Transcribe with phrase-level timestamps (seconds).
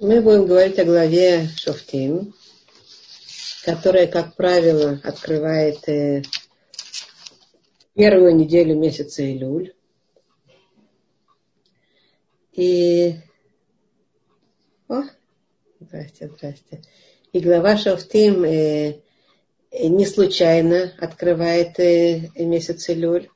[0.00, 2.32] Мы будем говорить о главе Шофтим,
[3.64, 6.22] которая, как правило, открывает э,
[7.94, 9.74] первую неделю месяца Илюль.
[12.52, 13.16] И...
[14.86, 15.02] О,
[15.80, 16.82] здрасте, здрасте.
[17.32, 19.00] И глава Шофтим э,
[19.72, 23.28] не случайно открывает э, месяц Илюль,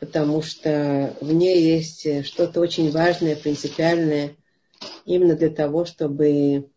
[0.00, 4.34] потому что в ней есть что-то очень важное, принципиальное–
[5.04, 6.68] именно для того, чтобы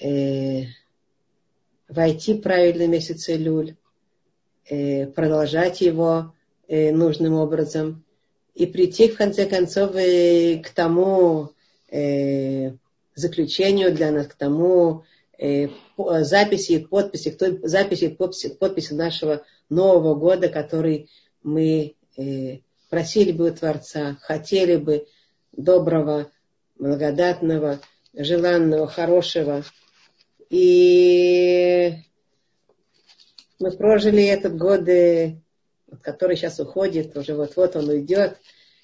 [0.00, 0.62] э,
[1.88, 3.76] войти в правильный месяц Илюль,
[4.68, 6.34] э, продолжать его
[6.68, 8.04] э, нужным образом
[8.54, 11.50] и прийти, в конце концов, э, к тому
[11.90, 12.72] э,
[13.14, 15.04] заключению для нас, к тому
[15.38, 21.10] э, записи и подписи, к той записи и подписи, подписи нашего Нового года, который
[21.42, 22.58] мы э,
[22.90, 25.06] просили бы у Творца, хотели бы
[25.52, 26.30] доброго,
[26.78, 27.80] благодатного,
[28.14, 29.64] желанного, хорошего.
[30.50, 31.92] И
[33.58, 35.36] мы прожили этот год, э,
[36.02, 38.38] который сейчас уходит, уже вот-вот он уйдет.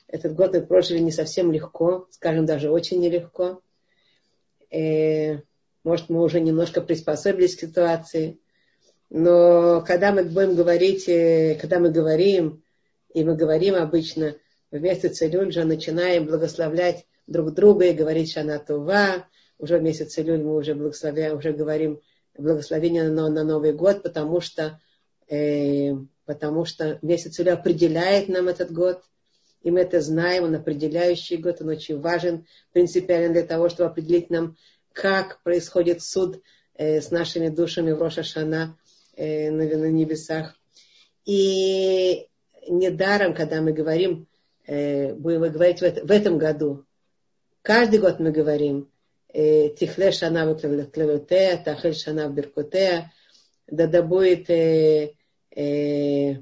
[0.09, 3.61] Этот год мы прожили не совсем легко, скажем, даже очень нелегко.
[4.71, 5.39] Э,
[5.85, 8.39] может, мы уже немножко приспособились к ситуации.
[9.09, 12.63] Но когда мы будем говорить, э, когда мы говорим,
[13.13, 14.37] и мы говорим обычно
[14.71, 19.27] вместо Целюльджа, начинаем благословлять друг друга и говорить Шанатува.
[19.59, 22.01] Уже месяц Илюль мы уже благословляем, уже говорим
[22.37, 24.79] благословение на, на Новый год, потому что,
[25.29, 25.95] э,
[26.27, 29.03] потому что месяц Илюль определяет нам этот год.
[29.63, 34.31] И мы это знаем, он определяющий год, он очень важен, принципиально для того, чтобы определить
[34.31, 34.57] нам,
[34.93, 36.43] как происходит суд
[36.75, 38.77] э, с нашими душами в Рошашана
[39.17, 40.57] э, на, на небесах.
[41.27, 42.27] И
[42.67, 44.27] недаром, когда мы говорим,
[44.67, 46.87] э, будем говорить в, это, в этом году
[47.73, 48.91] Каждый год мы говорим
[49.33, 53.13] э, Тихле Шана Клевотея, Тахель Шана Беркотея,
[53.69, 55.15] да да будет э,
[55.55, 56.35] э,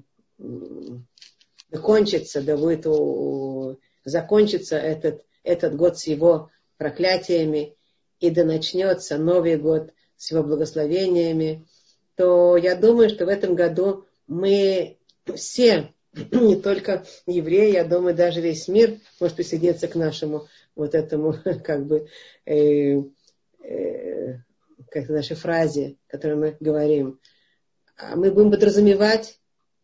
[1.71, 7.77] закончится, да будет у, закончится этот, этот год с его проклятиями,
[8.21, 11.69] и да начнется Новый год с его благословениями,
[12.15, 14.97] то я думаю, что в этом году мы
[15.37, 15.93] все,
[16.33, 21.35] не только евреи, я думаю, даже весь мир может присоединиться к нашему вот этому,
[21.65, 22.09] как бы,
[22.47, 23.03] э,
[23.63, 24.39] э,
[24.91, 27.21] как нашей фразе, которую мы говорим,
[27.97, 29.39] а мы будем подразумевать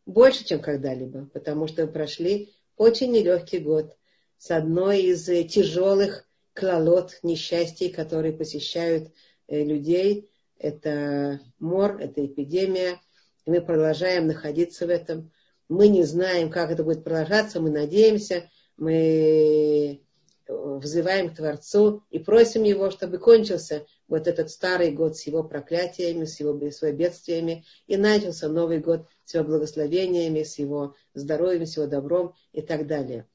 [0.06, 3.97] больше, чем когда-либо, потому что прошли очень нелегкий год
[4.38, 9.10] с одной из тяжелых клалот, несчастий, которые посещают
[9.49, 10.31] э, людей.
[10.59, 13.00] Это мор, это эпидемия.
[13.44, 15.33] И мы продолжаем находиться в этом.
[15.69, 20.03] Мы не знаем, как это будет продолжаться, мы надеемся, мы
[20.47, 26.25] взываем к Творцу и просим Его, чтобы кончился вот этот старый год с его проклятиями,
[26.25, 31.77] с его с бедствиями, и начался Новый год с его благословениями, с его здоровьем, с
[31.77, 33.27] его добром и так далее.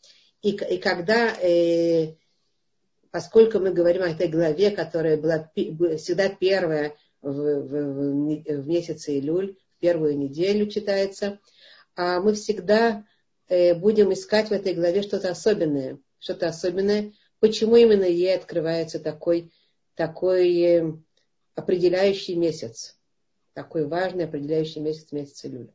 [0.42, 2.16] И, и когда, э,
[3.12, 5.50] поскольку мы говорим о этой главе, которая была
[5.98, 11.40] всегда первая в, в, в месяце Илюль, в первую неделю читается,
[11.96, 13.06] а мы всегда
[13.48, 17.14] э, будем искать в этой главе что-то особенное– что-то особенное.
[17.40, 19.52] Почему именно ей открывается такой,
[19.96, 20.94] такой э,
[21.56, 22.98] определяющий месяц?
[23.54, 25.74] Такой важный определяющий месяц, месяц Илюля.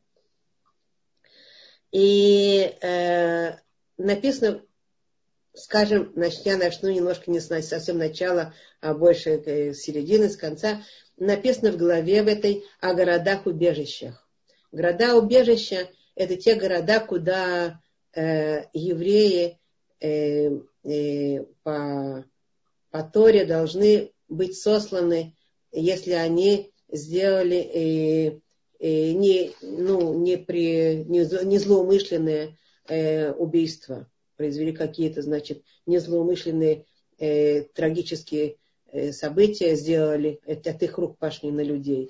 [1.91, 3.57] И э,
[3.97, 4.63] написано,
[5.53, 6.13] скажем,
[6.43, 10.83] я начну немножко не с совсем начала, а больше э, середины, с конца.
[11.17, 14.27] Написано в главе в этой о городах-убежищах.
[14.71, 17.81] Города-убежища– это те города, куда
[18.13, 19.59] э, евреи
[19.99, 20.49] э,
[20.83, 22.25] э, по,
[22.91, 25.35] по Торе должны быть сосланы,
[25.71, 28.39] если они сделали э,
[28.79, 32.57] э, не, ну, не, при, не, не злоумышленное
[32.87, 36.85] э, убийство, произвели какие-то, значит, незлоумышленные
[37.17, 38.57] э, трагические
[38.87, 42.09] э, события, сделали, от, от их рук пошли на людей.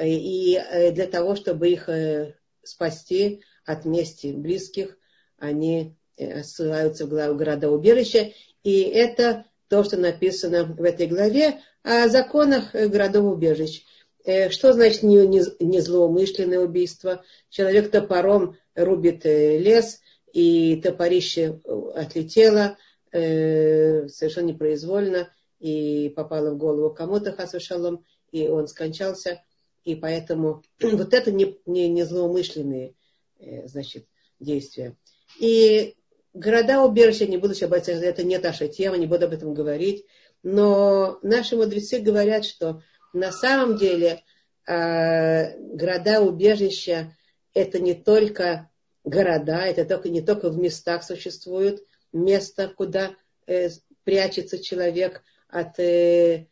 [0.00, 4.98] И э, для того, чтобы их э, спасти от мести близких,
[5.38, 5.95] они Э,
[6.42, 8.32] ссылаются в города-убежища,
[8.62, 13.84] и это то, что написано в этой главе о законах городов-убежищ.
[14.24, 17.24] Э, что значит не, не, не злоумышленное убийство?
[17.48, 20.00] Человек топором рубит э, лес,
[20.32, 21.60] и топорище
[21.94, 22.76] отлетело
[23.10, 29.42] э, совершенно непроизвольно и попало в голову кому-то, хасушалом, и он скончался.
[29.84, 32.94] И поэтому вот это не, не, не злоумышленные
[33.38, 34.06] э, значит,
[34.40, 34.94] действия.
[35.40, 35.94] И
[36.36, 40.06] города-убежища, не буду сейчас, это не наша тема, не буду об этом говорить,
[40.42, 44.22] но наши мудрецы говорят, что на самом деле
[44.66, 47.14] э, города-убежища
[47.54, 48.70] это не только
[49.02, 53.12] города, это только, не только в местах существуют, место, куда
[53.46, 53.70] э,
[54.04, 56.48] прячется человек от, э,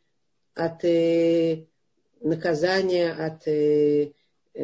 [0.54, 1.66] от э,
[2.20, 4.12] наказания, от э,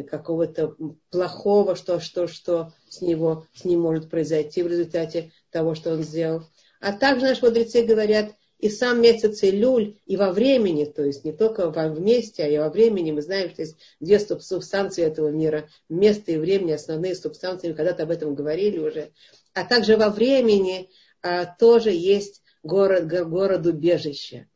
[0.09, 0.75] какого-то
[1.09, 6.03] плохого, что, что, что с, него, с ним может произойти в результате того, что он
[6.03, 6.43] сделал.
[6.79, 11.31] А также наши мудрецы говорят, и сам месяц Илюль, и во времени, то есть не
[11.31, 16.31] только вместе, а и во времени, мы знаем, что есть две субстанции этого мира, место
[16.31, 19.11] и время, основные субстанции, мы когда-то об этом говорили уже,
[19.53, 20.89] а также во времени
[21.23, 24.47] а, тоже есть город, город убежище.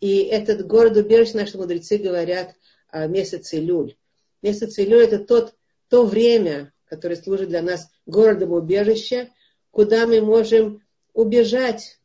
[0.00, 2.56] И этот город убежище, наши мудрецы говорят,
[2.88, 3.94] а, месяц Илюль.
[4.42, 5.54] Месяц Илюль это тот,
[5.88, 9.30] то время, которое служит для нас городом убежища,
[9.70, 10.82] куда мы можем
[11.14, 11.98] убежать,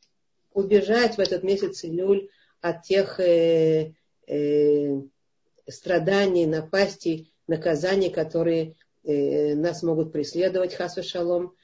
[0.54, 2.30] убежать в этот месяц Илюль
[2.62, 3.94] от тех э,
[4.28, 5.02] э,
[5.68, 11.56] страданий, напастей, наказаний, которые э, нас могут преследовать, хасва шалом.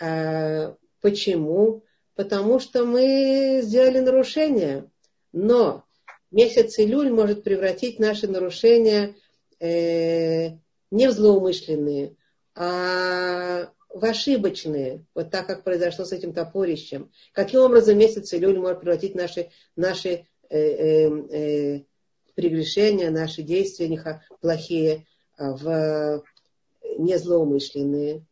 [0.00, 1.84] А почему?
[2.14, 4.90] Потому что мы сделали нарушение.
[5.32, 5.84] Но
[6.30, 9.14] месяц Илюль может превратить наши нарушения
[9.64, 10.58] э,
[10.90, 12.16] не в злоумышленные,
[12.54, 17.10] а в ошибочные, вот так, как произошло с этим топорищем.
[17.32, 21.82] Каким образом месяц Илюль может превратить наши, наши э, э, э,
[22.34, 25.06] прегрешения, наши действия плохие
[25.38, 26.22] в
[26.98, 28.24] незлоумышленные.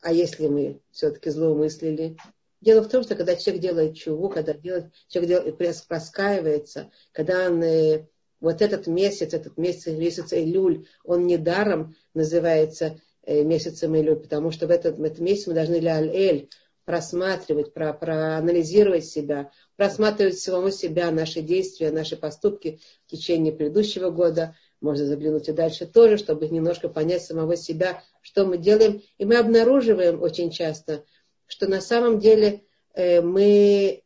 [0.00, 2.16] А если мы все-таки злоумыслили,
[2.60, 7.62] Дело в том, что когда человек делает чуву, когда делает, человек делает, раскаивается, когда он
[7.62, 8.08] э,
[8.40, 14.66] вот этот месяц, этот месяц, месяц Илюль, он недаром называется э, месяцем Илюль, потому что
[14.66, 16.48] в этот, в этот месяц мы должны для Аль-Эль
[16.88, 24.56] просматривать, про, проанализировать себя, просматривать самого себя, наши действия, наши поступки в течение предыдущего года.
[24.80, 29.02] Можно заглянуть и дальше тоже, чтобы немножко понять самого себя, что мы делаем.
[29.18, 31.04] И мы обнаруживаем очень часто,
[31.46, 32.62] что на самом деле
[32.94, 34.02] э, мы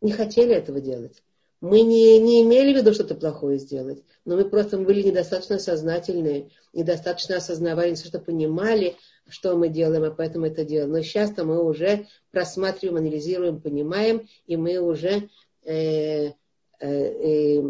[0.00, 1.22] не хотели этого делать.
[1.60, 6.50] Мы не, не имели в виду что-то плохое сделать, но мы просто были недостаточно сознательные,
[6.74, 8.96] недостаточно осознавали, что понимали,
[9.28, 10.92] что мы делаем, а поэтому это делаем.
[10.92, 15.30] Но сейчас-то мы уже просматриваем, анализируем, понимаем, и мы уже
[15.64, 16.32] э, э,
[16.80, 17.62] э,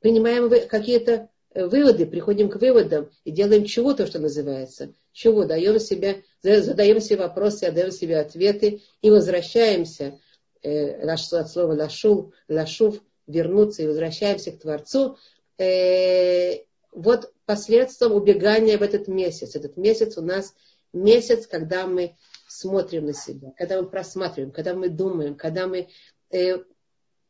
[0.00, 4.94] принимаем какие-то выводы, приходим к выводам и делаем чего то, что называется.
[5.12, 5.44] Чего?
[5.44, 10.18] Даем себе, задаем себе вопросы, отдаем себе ответы и возвращаемся
[10.62, 15.16] от слова лашул, лашув, вернуться и возвращаемся к Творцу.
[15.58, 19.54] Э, вот последствием убегания в этот месяц.
[19.54, 20.54] Этот месяц у нас
[20.92, 22.16] месяц, когда мы
[22.46, 25.88] смотрим на себя, когда мы просматриваем, когда мы думаем, когда мы
[26.30, 26.58] э,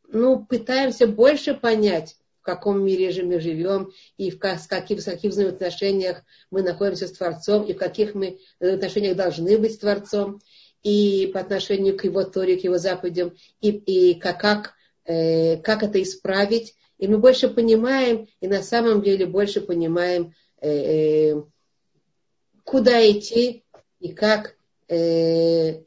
[0.09, 2.17] ну, пытаемся больше понять,
[2.49, 7.13] каком мире же мы живем, и в, с каких, в каких взаимоотношениях мы находимся с
[7.13, 10.41] Творцом, и в каких мы отношениях должны быть с Творцом,
[10.83, 15.83] и по отношению к его Торе, к его заповедям, и, и как, как, э, как
[15.83, 16.75] это исправить.
[16.99, 21.43] И мы больше понимаем, и на самом деле больше понимаем, э, э,
[22.65, 23.65] куда идти
[24.01, 24.57] и как,
[24.89, 25.83] э,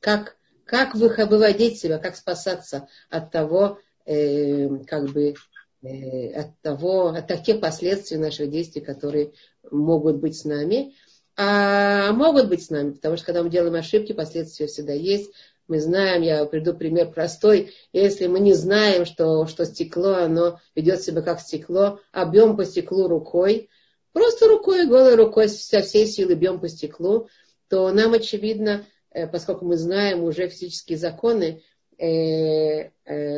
[0.00, 5.34] как, как выводить себя, как спасаться от того, э, как бы,
[5.82, 9.32] Э, от того, от таких последствий наших действий, которые
[9.68, 10.94] могут быть с нами,
[11.36, 15.32] а могут быть с нами, потому что когда мы делаем ошибки, последствия всегда есть.
[15.68, 21.02] Мы знаем, я приду пример простой, если мы не знаем, что, что стекло, оно ведет
[21.02, 23.70] себя как стекло, а бьем по стеклу рукой,
[24.12, 27.28] просто рукой, голой рукой, со всей силы бьем по стеклу,
[27.68, 31.62] то нам очевидно, э, поскольку мы знаем уже физические законы,
[31.96, 32.90] э,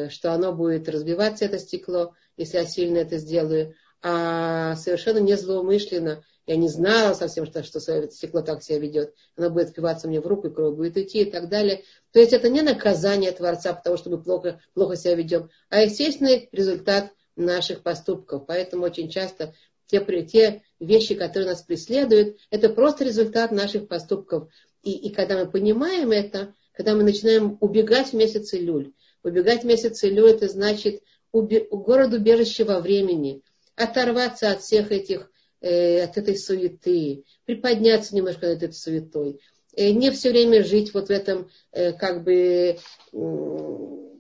[0.09, 6.25] что оно будет разбиваться, это стекло, если я сильно это сделаю, а совершенно не злоумышленно.
[6.47, 9.15] Я не знала совсем, что, что стекло так себя ведет.
[9.37, 11.85] Оно будет впиваться мне в руку, и кровь будет идти и так далее.
[12.13, 16.49] То есть это не наказание Творца, потому что мы плохо, плохо себя ведем, а естественный
[16.53, 18.45] результат наших поступков.
[18.47, 19.55] Поэтому очень часто
[19.87, 24.49] те, те вещи, которые нас преследуют, это просто результат наших поступков.
[24.83, 29.67] И, и когда мы понимаем это, когда мы начинаем убегать в месяц Илюль, убегать в
[29.67, 33.43] месяц Илюль, это значит город убежище во времени,
[33.77, 35.31] оторваться от всех этих,
[35.65, 39.41] э, от этой суеты, приподняться немножко над этой суетой,
[39.75, 42.79] э, не все время жить вот в этом, э, как бы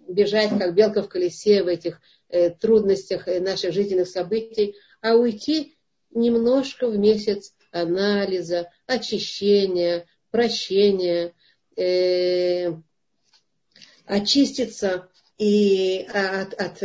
[0.09, 2.01] бежать, как белка в колесе в этих
[2.61, 5.77] трудностях наших жизненных событий, а уйти
[6.11, 11.33] немножко в месяц анализа, очищения, прощения,
[14.07, 15.09] очиститься
[15.39, 16.79] и от, от,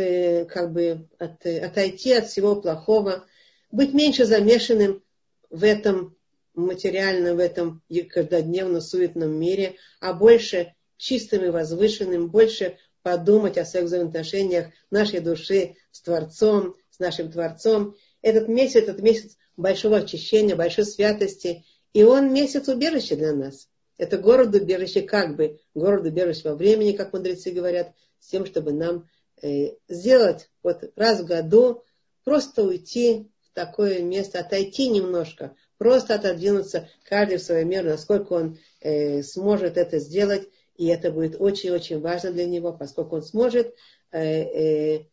[0.48, 3.26] как бы, от, отойти от всего плохого,
[3.70, 5.02] быть меньше замешанным
[5.50, 6.16] в этом
[6.54, 13.86] материальном, в этом каждодневно суетном мире, а больше чистым и возвышенным, больше подумать о своих
[13.86, 17.96] взаимоотношениях нашей души с Творцом, с нашим Творцом.
[18.20, 23.68] Этот месяц, этот месяц большого очищения, большой святости, и он месяц убежища для нас.
[23.96, 29.08] Это город-убежище, как бы город-убежище во времени, как мудрецы говорят, с тем, чтобы нам
[29.42, 31.82] э, сделать вот раз в году,
[32.24, 39.22] просто уйти такое место, отойти немножко, просто отодвинуться каждый в свою меру, насколько он э,
[39.22, 43.74] сможет это сделать, и это будет очень-очень важно для него, поскольку он сможет
[44.12, 45.06] э, э,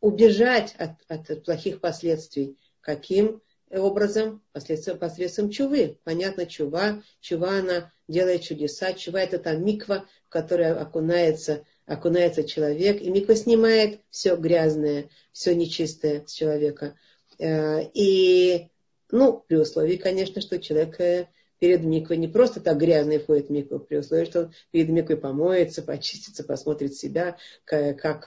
[0.00, 2.58] убежать от, от плохих последствий.
[2.80, 4.42] Каким образом?
[4.52, 5.98] Посредством, посредством чувы.
[6.04, 7.02] Понятно, чува.
[7.20, 8.92] Чува, она делает чудеса.
[8.92, 13.00] Чува это там миква, в которой окунается, окунается человек.
[13.00, 16.96] И миква снимает все грязное, все нечистое с человека.
[17.38, 18.68] Э, и,
[19.10, 23.50] ну, при условии, конечно, что человек э, перед миквой не просто так грязный входит в
[23.50, 28.26] микву, при условии, что он перед миквой помоется, почистится, посмотрит себя, как, как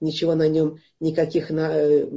[0.00, 2.08] ничего на нем, никаких на, э,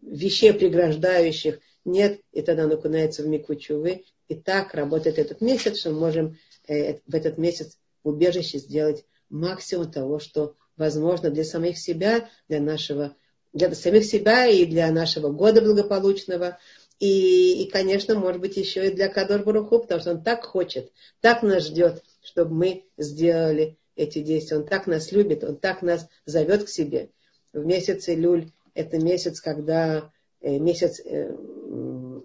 [0.00, 4.04] вещей преграждающих нет, и тогда он окунается в микву чувы.
[4.28, 9.90] И так работает этот месяц, что мы можем в этот месяц в убежище сделать максимум
[9.90, 13.14] того, что возможно для самих себя, для нашего,
[13.52, 16.58] для самих себя и для нашего года благополучного.
[16.98, 20.92] И, и конечно, может быть, еще и для Кадор Баруху, потому что он так хочет,
[21.20, 24.58] так нас ждет, чтобы мы сделали эти действия.
[24.58, 27.10] Он так нас любит, он так нас зовет к себе.
[27.52, 31.34] В месяц Илюль это месяц, когда Э, месяц э,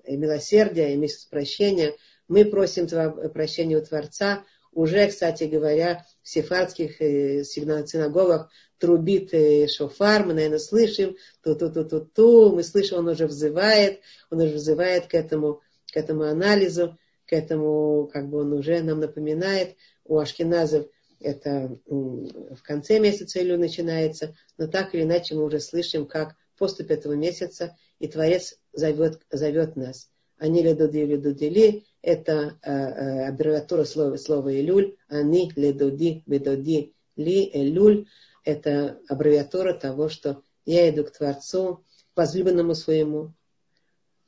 [0.05, 1.93] э, милосердия месяц прощения.
[2.27, 2.87] Мы просим
[3.31, 4.45] прощения у Творца.
[4.71, 9.31] Уже, кстати говоря, сефардских синагогах трубит
[9.71, 15.61] шофар, мы, наверное, слышим, ту-ту-ту-ту-ту, мы слышим, он уже взывает, он уже взывает к этому,
[15.93, 20.87] к этому анализу, к этому, как бы он уже нам напоминает, у ашкеназов
[21.19, 26.91] это в конце месяца или начинается, но так или иначе мы уже слышим, как поступь
[26.91, 30.09] этого месяца, и Творец зовет, зовет нас.
[30.37, 38.07] Они ледуди ледудили, это э, э, аббревиатура слова, слова Илюль, они ледуди бедуди ли Элюль,
[38.43, 41.83] это аббревиатура того, что я иду к Творцу,
[42.15, 43.33] возлюбленному своему,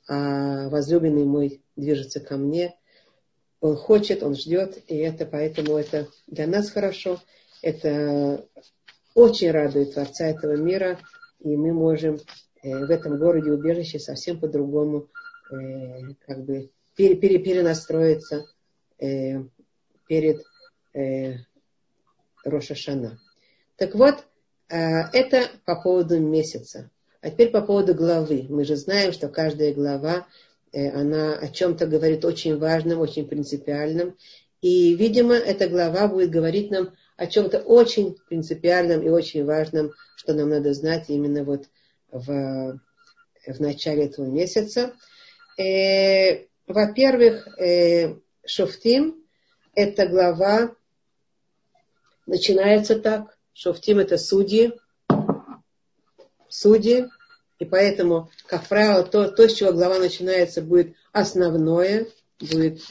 [0.07, 2.75] а возлюбленный мой движется ко мне,
[3.59, 7.21] он хочет, он ждет, и это поэтому это для нас хорошо,
[7.61, 8.45] это
[9.13, 10.99] очень радует Творца этого мира,
[11.39, 12.19] и мы можем
[12.63, 15.09] э, в этом городе убежище совсем по-другому
[15.51, 18.45] э, как бы пере, пере, перенастроиться
[18.99, 19.43] э,
[20.07, 20.43] перед
[22.43, 23.19] Рошашана.
[23.75, 24.25] Так вот,
[24.67, 26.89] это по поводу месяца.
[27.21, 28.47] А теперь по поводу главы.
[28.49, 30.25] Мы же знаем, что каждая глава,
[30.73, 34.17] она о чем-то говорит очень важном, очень принципиальном.
[34.61, 40.33] И, видимо, эта глава будет говорить нам о чем-то очень принципиальном и очень важном, что
[40.33, 41.65] нам надо знать именно вот
[42.11, 42.79] в,
[43.45, 44.93] в начале этого месяца.
[45.57, 49.23] Э, во-первых, э, Шофтим,
[49.73, 50.75] эта глава
[52.27, 53.37] начинается так.
[53.53, 54.73] Шофтим это судьи,
[56.47, 57.07] судьи,
[57.57, 62.05] и поэтому, как правило, то, то, с чего глава начинается, будет основное,
[62.39, 62.81] будет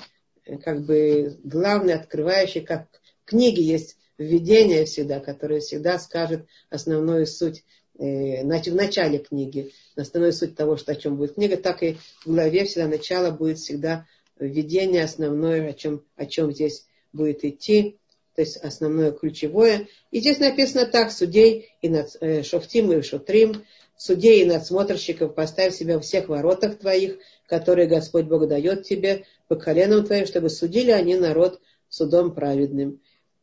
[0.44, 2.88] э, как бы главное, открывающее, как
[3.22, 7.64] в книге есть введение всегда, которое всегда скажет основную суть,
[7.98, 12.64] в начале книги, основную суть того, что, о чем будет книга, так и в главе
[12.64, 14.06] всегда начало будет всегда
[14.38, 17.96] введение основное, о чем, о чем здесь будет идти,
[18.34, 19.88] то есть основное ключевое.
[20.10, 23.64] И здесь написано так, судей и над, э, шофтим и шотрим,
[23.96, 29.56] судей и надсмотрщиков поставь себя в всех воротах твоих, которые Господь Бог дает тебе по
[29.56, 33.00] коленам твоим, чтобы судили они народ судом праведным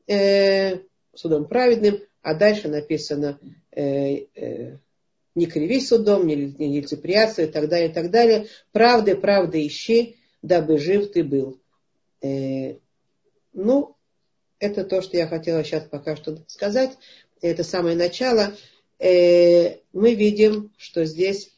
[0.08, 0.80] э,
[1.14, 7.70] судом праведным, а дальше написано э, э, не криви судом, не, не лицеприятствуй и так
[7.70, 8.48] далее, и так далее.
[8.72, 11.60] Правды, правды ищи, дабы жив ты был.
[12.22, 12.75] Э,
[13.53, 13.96] ну,
[14.60, 16.98] это то, что я хотела сейчас пока что сказать.
[17.42, 18.56] Это самое начало.
[19.00, 21.51] Э, мы видим, что здесь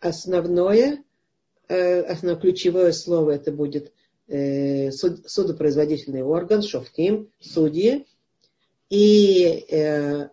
[0.00, 1.04] основное,
[1.68, 3.92] э, основное ключевое слово это будет
[4.28, 8.06] э, суд, судопроизводительный орган, шофтим, судьи,
[8.88, 10.28] и, э,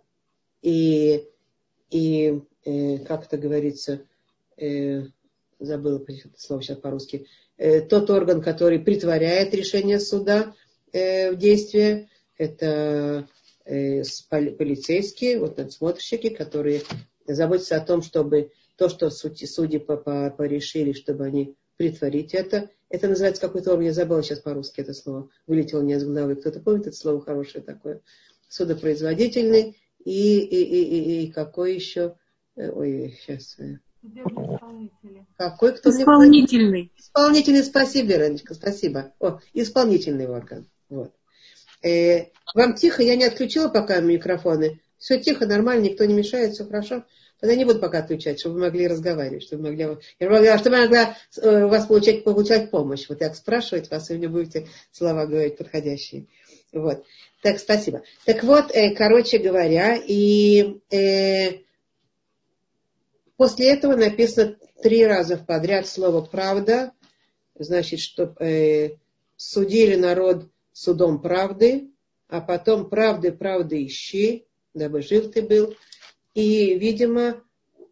[0.61, 1.25] и,
[1.89, 4.01] и э, как это говорится,
[4.57, 5.03] э,
[5.59, 6.03] забыла
[6.35, 10.53] слово сейчас по-русски, э, тот орган, который притворяет решение суда,
[10.91, 12.09] э, в действие.
[12.37, 13.27] Это
[13.65, 16.83] э, полицейские, вот надсмотрщики, которые
[17.25, 22.69] заботятся о том, чтобы то, что судьи, судьи порешили, чтобы они притворить это.
[22.89, 26.35] Это называется какой-то орган, я забыла сейчас по-русски это слово, вылетело мне из головы.
[26.35, 28.01] Кто-то помнит это слово хорошее такое?
[28.47, 32.15] Судопроизводительный и, и, и, и, и какой еще?
[32.55, 33.59] Э, ой, сейчас.
[33.59, 33.77] Э.
[35.37, 36.69] Какой кто Исполнительный.
[36.83, 36.91] Мне...
[36.97, 39.13] Исполнительный, спасибо, Вероничка, спасибо.
[39.19, 40.69] О, исполнительный орган.
[40.87, 41.11] Вот.
[41.83, 44.79] Э, вам тихо, я не отключила пока микрофоны.
[44.97, 47.03] Все тихо, нормально, никто не мешает, все хорошо.
[47.41, 50.81] Тогда не буду пока отвечать, чтобы вы могли разговаривать, чтобы могли, я могла, чтобы я
[50.83, 53.07] могла э, у вас получать, получать помощь.
[53.09, 56.27] Вот так спрашивать вас, и вы мне будете слова говорить подходящие.
[56.71, 57.03] Вот.
[57.41, 58.03] Так, спасибо.
[58.25, 61.59] Так вот, э, короче говоря, и э,
[63.37, 66.93] после этого написано три раза подряд слово «правда»,
[67.55, 68.97] значит, что э,
[69.35, 71.91] судили народ судом правды,
[72.27, 75.75] а потом правды, правды ищи, дабы жив ты был.
[76.33, 77.43] И, видимо,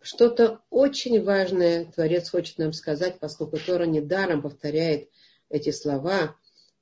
[0.02, 5.10] что-то очень важное Творец хочет нам сказать, поскольку Тора недаром повторяет
[5.50, 6.36] эти слова.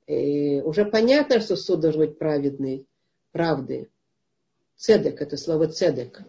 [0.06, 2.86] И уже понятно, что суд должен быть праведный,
[3.32, 3.90] правды.
[4.76, 6.20] Цедек, это слово цедек.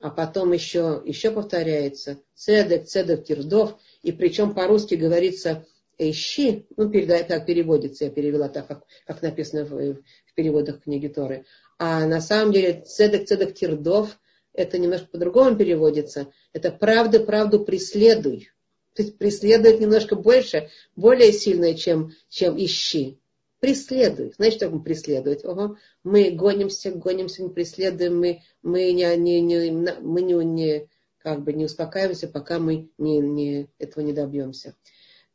[0.00, 3.78] А потом еще, еще повторяется цедек, цедек тирдов.
[4.02, 5.66] И причем по-русски говорится
[5.98, 11.08] ищи, ну, передай, так переводится, я перевела так, как, как написано в, в переводах книги
[11.08, 11.44] Торы.
[11.78, 14.18] А на самом деле цедек, цедек тирдов–
[14.54, 16.32] это немножко по-другому переводится.
[16.52, 18.50] Это правда, правду преследуй.
[18.94, 23.18] Преследует немножко больше, более сильное, чем, чем ищи.
[23.60, 24.32] Преследуй.
[24.36, 25.44] Знаете, что мы преследовать?
[25.44, 25.76] Ого.
[26.02, 29.70] Мы гонимся, гонимся, мы преследуем, мы, мы, не, не, не,
[30.00, 34.74] мы не, не, как бы не успокаиваемся, пока мы не, не, этого не добьемся.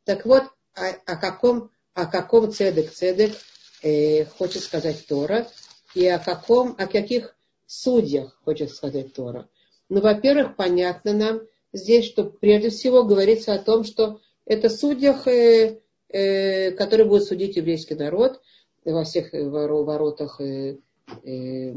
[0.04, 0.44] Так вот,
[0.74, 3.32] о, о каком, о каком цедек цедек
[3.82, 5.46] э, хочет сказать Тора,
[5.94, 7.34] и о каком, о каких
[7.66, 9.48] судьях, хочет сказать Тора.
[9.88, 11.40] Ну, во-первых, понятно нам
[11.76, 17.56] здесь, что прежде всего говорится о том, что это судьях, э, э, которые будут судить
[17.56, 18.40] еврейский народ
[18.84, 20.78] во всех воротах, э,
[21.24, 21.74] э,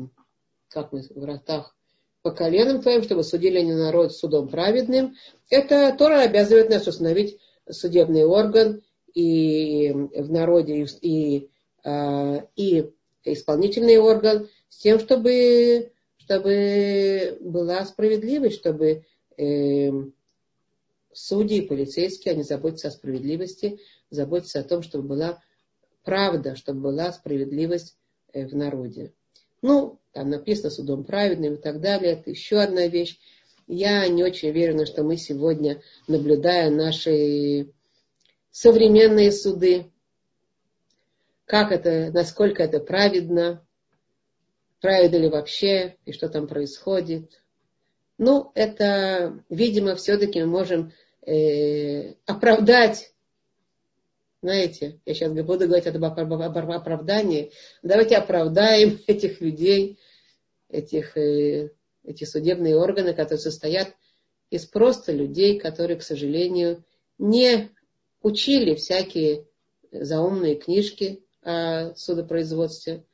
[0.70, 1.76] как мы, вратах
[2.22, 5.16] по коленам твоим, чтобы судили они народ судом праведным.
[5.50, 8.82] Это Тора обязывает нас установить судебный орган
[9.14, 11.50] и в народе, и,
[11.86, 19.06] и, и исполнительный орган, с тем, чтобы, чтобы была справедливость, чтобы
[19.40, 19.92] э,
[21.14, 25.44] судьи и полицейские, они заботятся о справедливости, заботятся о том, чтобы была
[26.04, 27.98] правда, чтобы была справедливость
[28.34, 29.14] э, в народе.
[29.62, 32.14] Ну, там написано судом праведным и так далее.
[32.14, 33.20] Это еще одна вещь.
[33.68, 37.72] Я не очень уверена, что мы сегодня, наблюдая наши
[38.52, 39.92] современные суды,
[41.46, 43.66] как это, насколько это праведно,
[44.82, 47.42] правильно ли вообще, и что там происходит.
[48.20, 50.92] Ну, это, видимо, все-таки мы можем
[51.26, 53.14] э, оправдать,
[54.42, 60.00] знаете, я сейчас буду говорить об оправдании, давайте оправдаем этих людей,
[60.68, 61.72] этих, э,
[62.04, 63.96] эти судебные органы, которые состоят
[64.50, 66.84] из просто людей, которые, к сожалению,
[67.18, 67.70] не
[68.22, 69.48] учили всякие
[69.94, 73.06] заумные книжки о судопроизводстве,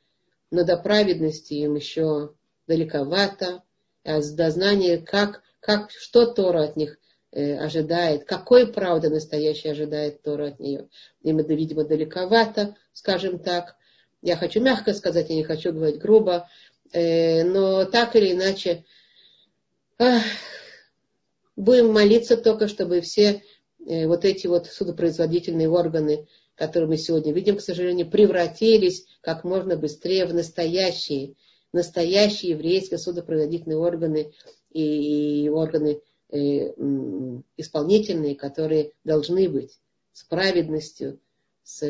[0.50, 2.34] но до праведности им еще
[2.66, 3.62] далековато,
[4.06, 6.98] а до знания, как, как, что Тора от них
[7.32, 10.88] э, ожидает, какой правды настоящей ожидает Тора от нее.
[11.22, 13.76] Им это, видимо, далековато, скажем так.
[14.22, 16.48] Я хочу мягко сказать, я не хочу говорить грубо,
[16.92, 18.84] э, но так или иначе
[19.98, 20.18] э,
[21.56, 23.42] будем молиться только, чтобы все
[23.86, 29.76] э, вот эти вот судопроизводительные органы которые мы сегодня видим, к сожалению, превратились как можно
[29.76, 31.34] быстрее в настоящие,
[31.72, 34.32] настоящие еврейские судопроизводительные органы
[34.70, 36.00] и органы
[36.30, 36.72] э,
[37.56, 39.78] исполнительные, которые должны быть
[40.12, 41.20] с праведностью,
[41.62, 41.82] с,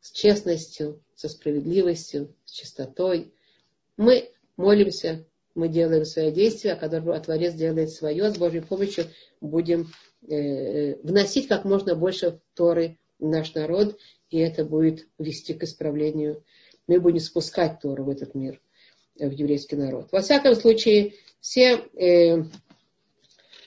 [0.00, 3.32] с честностью, со справедливостью, с чистотой.
[3.96, 9.06] Мы молимся, мы делаем свои действия, а когда Творец делает свое, с Божьей помощью
[9.40, 9.88] будем
[10.28, 13.98] э, вносить как можно больше Торы наш народ,
[14.30, 16.44] и это будет вести к исправлению.
[16.90, 18.60] Мы будем спускать Тору в этот мир,
[19.16, 20.08] э, в еврейский народ.
[20.10, 22.42] Во всяком случае, все э,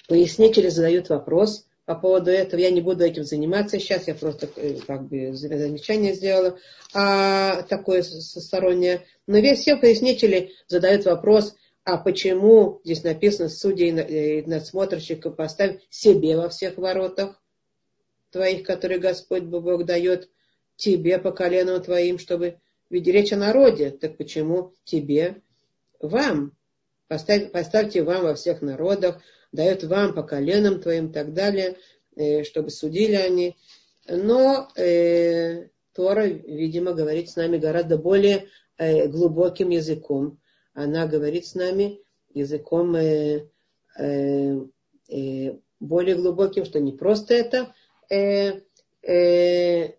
[0.09, 2.59] пояснители задают вопрос по поводу этого.
[2.59, 6.59] Я не буду этим заниматься сейчас, я просто э, как бы замечание сделала,
[6.93, 9.05] а такое состороннее.
[9.25, 11.55] Но весь все пояснители задают вопрос,
[11.85, 17.41] а почему здесь написано судей и надсмотрщиков поставь себе во всех воротах?
[18.31, 20.27] твоих, которые Господь Бог дает
[20.75, 22.59] тебе по коленам твоим, чтобы...
[22.93, 25.41] Ведь речь о народе, так почему тебе?
[25.99, 26.55] Вам.
[27.07, 29.19] Поставь, поставьте вам во всех народах,
[29.51, 31.77] дает вам по коленам твоим и так далее,
[32.15, 33.57] э, чтобы судили они.
[34.07, 40.39] Но э, Тора, видимо, говорит с нами гораздо более э, глубоким языком.
[40.75, 41.99] Она говорит с нами
[42.35, 43.47] языком э,
[43.97, 44.59] э,
[45.09, 47.73] э, более глубоким, что не просто это
[48.11, 48.61] э,
[49.01, 49.93] э,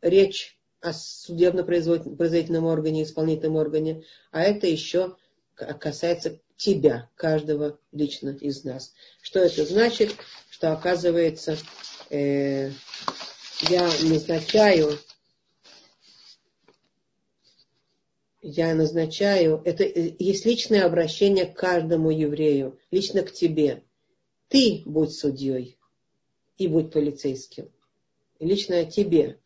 [0.00, 5.16] речь о судебно-производительном органе, исполнительном органе, а это еще
[5.54, 8.92] касается тебя, каждого лично из нас.
[9.20, 10.14] Что это значит?
[10.50, 11.56] Что оказывается,
[12.10, 12.70] э,
[13.68, 14.98] я назначаю,
[18.42, 23.84] я назначаю, это есть личное обращение к каждому еврею, лично к тебе.
[24.48, 25.78] Ты будь судьей
[26.58, 27.70] и будь полицейским.
[28.40, 29.38] Лично тебе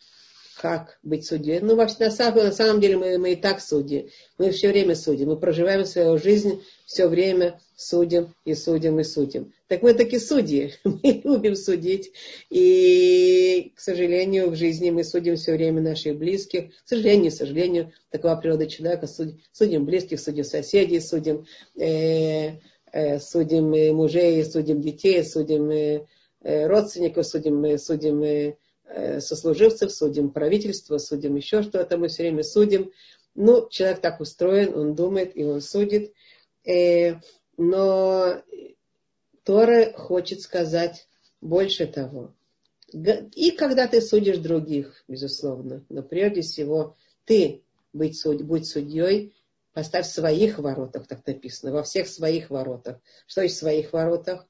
[0.56, 1.60] как быть судьей.
[1.60, 4.10] Ну, вообще, на самом, деле мы, мы и так судьи.
[4.38, 5.28] Мы все время судим.
[5.28, 9.52] Мы проживаем свою жизнь все время судим и судим и судим.
[9.68, 10.72] Так мы таки судьи.
[10.84, 12.12] Мы любим судить.
[12.48, 16.70] И, к сожалению, в жизни мы судим все время наших близких.
[16.70, 19.06] К сожалению, к сожалению, такова природа человека.
[19.06, 21.44] Судим, судим близких, судим соседей, судим,
[21.78, 22.52] э,
[22.92, 26.06] э, судим мужей, судим детей, судим э,
[26.42, 28.54] родственников, судим, судим э, Э,
[29.20, 32.92] сослуживцев, судим правительство, судим еще что-то, мы все время судим.
[33.34, 36.12] Ну, человек так устроен, он думает и он судит.
[36.64, 37.16] Э,
[37.56, 38.42] но
[39.44, 41.08] Тора хочет сказать
[41.40, 42.34] больше того.
[42.92, 49.34] И когда ты судишь других, безусловно, но прежде всего ты быть суд, будь судьей,
[49.72, 52.98] поставь в своих воротах, так написано, во всех своих воротах.
[53.26, 54.46] Что есть в своих воротах?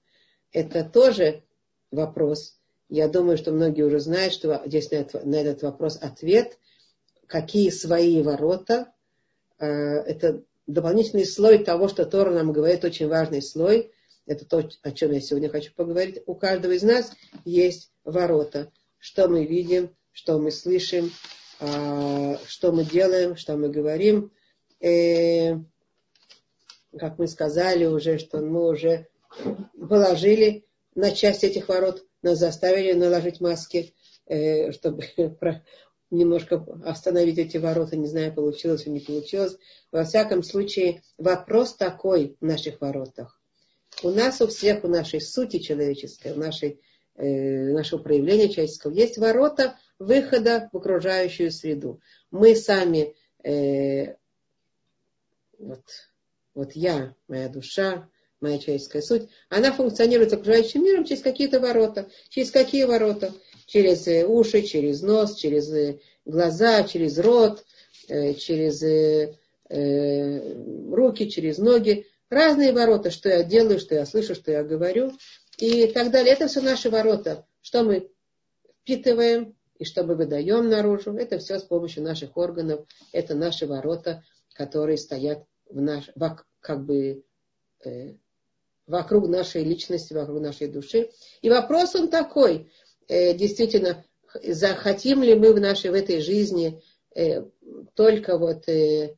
[0.53, 1.42] Это тоже
[1.90, 6.59] вопрос, я думаю, что многие уже знают, что здесь на этот, на этот вопрос ответ.
[7.27, 8.92] Какие свои ворота?
[9.59, 13.90] Э, это дополнительный слой того, что Тора нам говорит, очень важный слой.
[14.27, 16.22] Это то, о чем я сегодня хочу поговорить.
[16.27, 17.12] У каждого из нас
[17.44, 18.72] есть ворота.
[18.99, 21.11] Что мы видим, что мы слышим,
[21.61, 24.31] э, что мы делаем, что мы говорим.
[24.81, 25.57] И, э,
[26.96, 29.09] как мы сказали уже, что мы уже
[29.88, 33.94] положили на часть этих ворот нас заставили наложить маски,
[34.26, 35.04] э, чтобы
[36.10, 37.96] немножко остановить эти ворота.
[37.96, 39.56] Не знаю, получилось или не получилось.
[39.92, 43.40] Во всяком случае, вопрос такой в наших воротах.
[44.02, 46.80] У нас у всех, у нашей сути человеческой, у нашей,
[47.14, 52.00] э, нашего проявления человеческого есть ворота выхода в окружающую среду.
[52.30, 54.16] Мы сами, э,
[55.58, 55.84] вот,
[56.54, 58.08] вот я, моя душа,
[58.40, 62.09] моя человеческая суть, она функционирует с окружающим миром через какие-то ворота.
[62.29, 63.33] Через какие ворота?
[63.66, 67.64] Через э, уши, через нос, через э, глаза, через рот,
[68.09, 68.83] э, через
[69.68, 72.07] руки, через ноги.
[72.31, 75.12] Разные ворота, что я делаю, что я слышу, что я говорю
[75.59, 76.33] и так далее.
[76.33, 77.44] Это все наши ворота.
[77.62, 78.09] Что мы
[78.83, 81.16] впитываем и что мы выдаем наружу.
[81.16, 82.87] Это все с помощью наших органов.
[83.11, 84.22] Это наши ворота,
[84.55, 86.09] которые стоят в наш,
[86.61, 87.25] как бы
[88.87, 91.11] вокруг нашей личности, вокруг нашей души.
[91.42, 92.70] И вопрос он такой,
[93.09, 94.05] э, действительно,
[94.42, 96.83] захотим ли мы в нашей, в этой жизни
[97.14, 97.44] э,
[97.94, 99.16] только вот, э,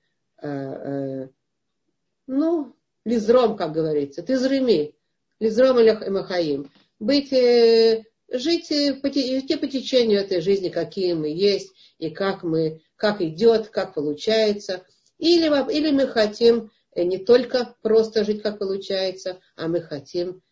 [2.26, 4.94] ну, лизром, как говорится, ты зрыми,
[5.40, 12.44] лизром или махаим, быть, жить, идти по течению этой жизни, какие мы есть, и как
[12.44, 14.84] мы, как идет, как получается,
[15.18, 16.70] или, или мы хотим
[17.04, 20.42] не только просто жить, как получается, а мы хотим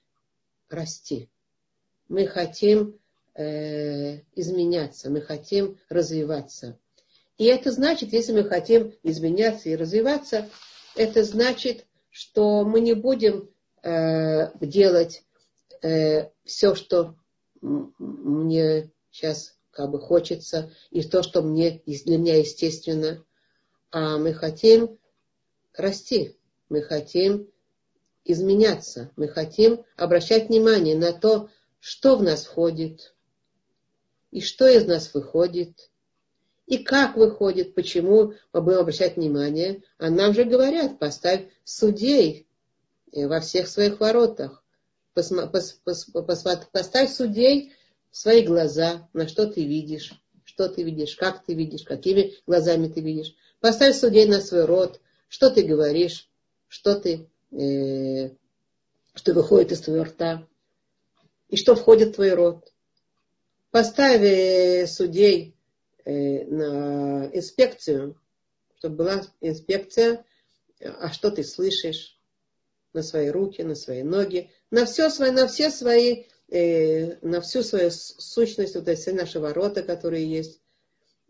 [0.68, 1.28] расти.
[2.08, 2.98] Мы хотим
[3.34, 6.78] э, изменяться, мы хотим развиваться.
[7.38, 10.48] И это значит, если мы хотим изменяться и развиваться,
[10.94, 13.50] это значит, что мы не будем
[13.82, 15.22] э, делать
[15.82, 17.16] э, все, что
[17.60, 23.22] мне сейчас как бы хочется, и то, что мне, для меня естественно,
[23.90, 24.98] а мы хотим
[25.74, 26.35] расти,
[26.68, 27.48] мы хотим
[28.24, 31.48] изменяться, мы хотим обращать внимание на то,
[31.80, 33.14] что в нас входит,
[34.30, 35.90] и что из нас выходит,
[36.66, 39.82] и как выходит, почему мы будем обращать внимание.
[39.98, 42.48] А нам же говорят, поставь судей
[43.12, 44.64] э, во всех своих воротах.
[45.14, 47.72] Поставь судей
[48.10, 50.12] в свои глаза, на что ты видишь,
[50.44, 53.34] что ты видишь, как ты видишь, какими глазами ты видишь.
[53.60, 56.28] Поставь судей на свой род, что ты говоришь,
[56.76, 58.30] что ты, э,
[59.14, 60.46] что выходит из твоего рта,
[61.48, 62.70] и что входит в твой рот.
[63.70, 64.20] Поставь
[64.90, 65.56] судей
[66.04, 68.20] э, на инспекцию,
[68.76, 70.26] чтобы была инспекция,
[70.80, 72.20] а что ты слышишь
[72.92, 77.62] на свои руки, на свои ноги, на все свои, на все свои, э, на всю
[77.62, 80.60] свою сущность, вот эти наши ворота, которые есть,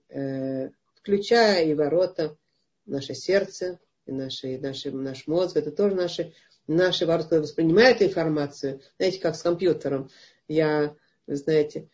[0.09, 2.37] э, включая и ворота,
[2.85, 6.32] наше сердце, и наши, наши, наш мозг, это тоже наши,
[6.66, 10.10] наши ворота, которые воспринимают информацию, знаете, как с компьютером.
[10.48, 10.94] Я,
[11.26, 11.88] вы знаете,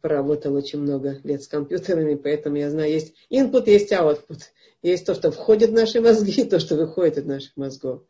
[0.00, 4.40] поработал очень много лет с компьютерами, поэтому я знаю, есть input, есть output.
[4.82, 8.02] Есть то, что входит в наши мозги, и то, что выходит из наших мозгов.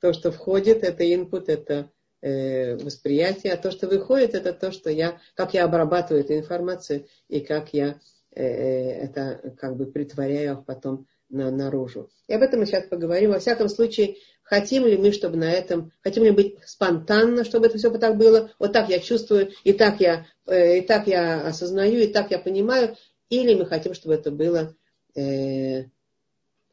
[0.00, 1.90] То, что входит, это input, это
[2.22, 7.06] э, восприятие, а то, что выходит, это то, что я, как я обрабатываю эту информацию
[7.28, 8.00] и как я
[8.34, 12.10] э, э это как бы притворяю потом на, наружу.
[12.28, 13.30] И об этом мы сейчас поговорим.
[13.30, 17.78] Во всяком случае, хотим ли мы, чтобы на этом, хотим ли быть спонтанно, чтобы это
[17.78, 22.00] все так было, вот так я чувствую, и так я, э, и так я осознаю,
[22.00, 22.96] и так я понимаю,
[23.28, 24.74] или мы хотим, чтобы это было,
[25.14, 25.84] э,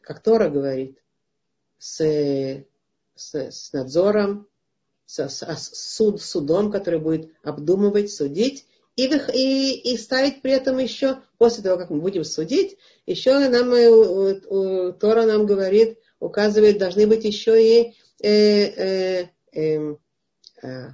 [0.02, 1.00] как Тора говорит,
[1.80, 1.98] с,
[3.16, 4.48] с, с надзором,
[5.06, 11.20] с, с, суд, судом, который будет обдумывать, судить, и, и, и ставить при этом еще,
[11.38, 17.26] после того, как мы будем судить, еще нам, э, Тора нам говорит, указывает, должны быть
[17.26, 19.96] еще и э, э, э,
[20.62, 20.90] э,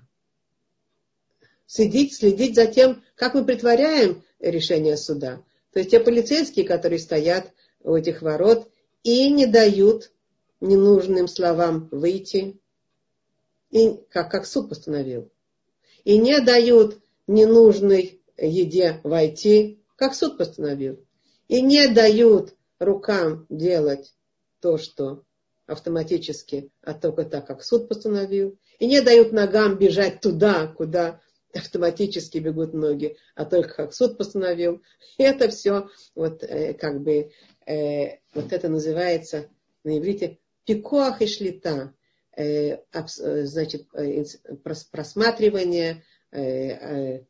[1.66, 5.44] следить, следить за тем, как мы притворяем решение суда.
[5.74, 8.70] То есть те полицейские, которые стоят у этих ворот
[9.04, 10.12] и не дают
[10.62, 12.60] ненужным словам выйти,
[13.72, 15.30] и, как, как суд постановил,
[16.04, 21.06] и не дают ненужной еде войти, как суд постановил.
[21.48, 24.14] И не дают рукам делать
[24.62, 25.24] то, что
[25.68, 28.58] автоматически, а только так, как суд постановил.
[28.80, 31.22] И не дают ногам бежать туда, куда
[31.54, 34.82] автоматически бегут ноги, а только как суд постановил.
[35.18, 37.32] И это все, вот э, как бы,
[37.66, 39.50] э, вот это называется
[39.84, 41.94] на иврите пикоах и шлита.
[42.36, 44.24] Э, э значит, э,
[44.92, 46.04] просматривание,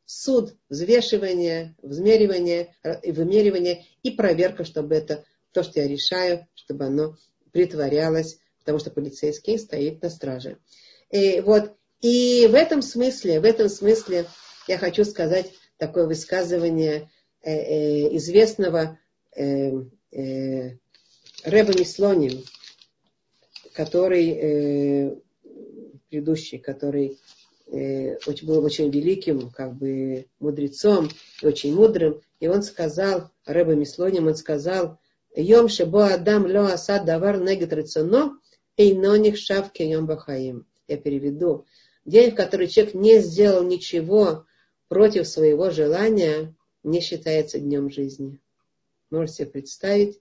[0.05, 7.15] суд, взвешивание, взмеривание, э, вымеривание и проверка, чтобы это то, что я решаю, чтобы оно
[7.51, 10.57] притворялось, потому что полицейский стоит на страже.
[11.11, 14.25] И вот, и в этом смысле, в этом смысле
[14.67, 17.09] я хочу сказать такое высказывание
[17.41, 18.99] э, э, известного
[19.35, 19.71] э,
[20.11, 20.77] э,
[21.43, 22.43] Рэба Мислоним,
[23.73, 25.15] который э,
[26.09, 27.17] предыдущий, который
[27.71, 31.09] э, очень, был очень великим как бы мудрецом
[31.41, 32.21] очень мудрым.
[32.39, 34.99] И он сказал, Рэба Мислоним, он сказал,
[35.35, 38.39] Йом шебо адам ло асад давар негет рецоно,
[38.77, 40.65] эйноних шавки йом бахаим.
[40.87, 41.65] Я переведу.
[42.05, 44.45] День, в который человек не сделал ничего
[44.87, 48.39] против своего желания, не считается днем жизни.
[49.11, 50.19] Можете себе представить,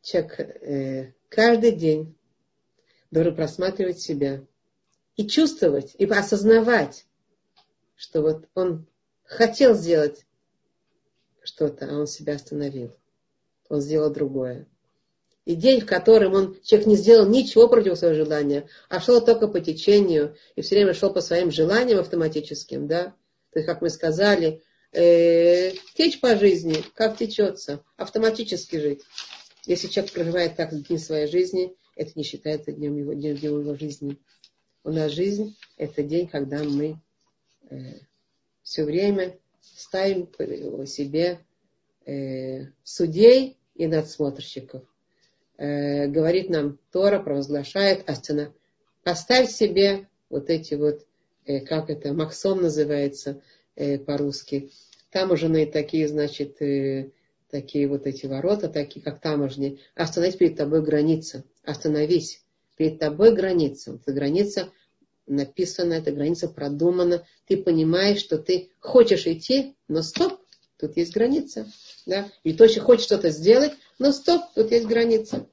[0.00, 2.15] человек э, каждый день
[3.10, 4.42] должен просматривать себя
[5.16, 7.06] и чувствовать, и осознавать,
[7.96, 8.86] что вот он
[9.24, 10.24] хотел сделать
[11.42, 12.94] что-то, а он себя остановил.
[13.68, 14.66] Он сделал другое.
[15.44, 19.46] И день, в котором он, человек не сделал ничего против своего желания, а шел только
[19.46, 23.14] по течению, и все время шел по своим желаниям автоматическим, да,
[23.52, 29.02] то есть, как мы сказали, э, течь по жизни, как течется, автоматически жить.
[29.64, 34.18] Если человек проживает так дни своей жизни, это не считается днем его, днем его жизни.
[34.84, 37.00] У нас жизнь– это день, когда мы
[37.70, 37.76] э,
[38.62, 40.28] все время ставим
[40.86, 41.40] себе
[42.04, 44.84] э, судей и надсмотрщиков.
[45.56, 48.52] Э, говорит нам Тора, провозглашает Астана.
[49.02, 51.04] Поставь себе вот эти вот,
[51.46, 53.42] э, как это, Максон называется
[53.74, 54.70] э, по-русски.
[55.10, 57.10] Там уже на такие, значит, э,
[57.50, 62.42] такие вот эти ворота, такие как таможни, остановись перед тобой граница, остановись,
[62.76, 63.94] перед тобой граница.
[63.94, 64.70] Эта граница
[65.26, 70.40] написана, эта граница продумана, ты понимаешь, что ты хочешь идти, но стоп,
[70.78, 71.66] тут есть граница.
[72.04, 72.30] Да?
[72.44, 75.46] И ты очень хочешь что-то сделать, но стоп, тут есть граница.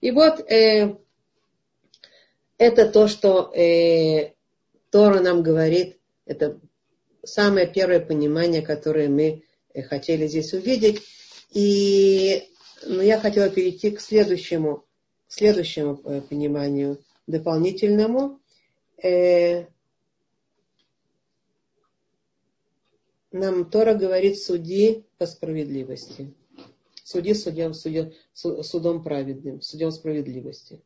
[0.00, 0.96] И вот э,
[2.58, 4.32] это то, что э,
[4.90, 6.60] Тора нам говорит, это
[7.24, 11.02] самое первое понимание, которое мы э, хотели здесь увидеть.
[11.54, 12.48] И
[12.84, 14.84] ну, я хотела перейти к следующему,
[15.28, 18.40] к следующему э, пониманию дополнительному.
[19.00, 19.66] Э,
[23.30, 26.34] нам Тора говорит суди по справедливости.
[27.04, 30.82] Суди судьям, судья, судом праведным, судом справедливости.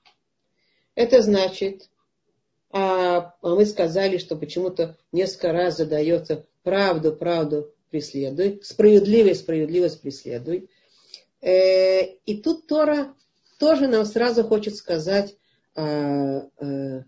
[0.95, 1.89] Это значит,
[2.71, 10.69] а, а мы сказали, что почему-то несколько раз задается правду, правду преследуй, справедливость, справедливость преследуй.
[11.41, 13.15] Э, и тут Тора
[13.59, 15.37] тоже нам сразу хочет сказать
[15.75, 17.05] а, а,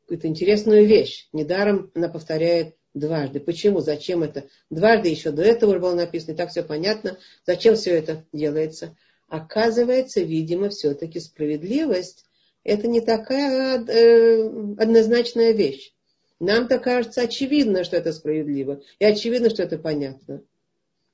[0.00, 1.28] какую-то интересную вещь.
[1.32, 3.40] Недаром она повторяет дважды.
[3.40, 3.80] Почему?
[3.80, 4.44] Зачем это?
[4.70, 7.18] Дважды еще до этого было написано, и так все понятно.
[7.46, 8.96] Зачем все это делается?
[9.28, 12.24] Оказывается, видимо, все-таки справедливость
[12.64, 15.92] это не такая э, однозначная вещь.
[16.40, 20.42] Нам-то кажется очевидно, что это справедливо, и очевидно, что это понятно.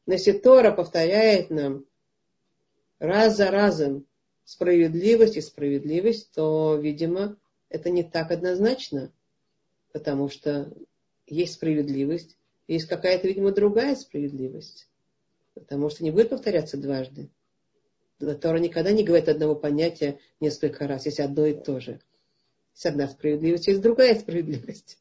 [0.07, 1.87] Но если Тора повторяет нам
[2.99, 4.07] раз за разом
[4.45, 7.37] справедливость и справедливость, то, видимо,
[7.71, 9.11] это не так однозначно,
[9.93, 10.71] потому что
[11.27, 12.37] есть справедливость,
[12.69, 14.89] есть какая-то, видимо, другая справедливость,
[15.55, 17.31] потому что не будет повторяться дважды.
[18.19, 22.01] Тора никогда не говорит одного понятия несколько раз, есть одно и то же.
[22.75, 24.99] Есть одна справедливость, есть другая справедливость.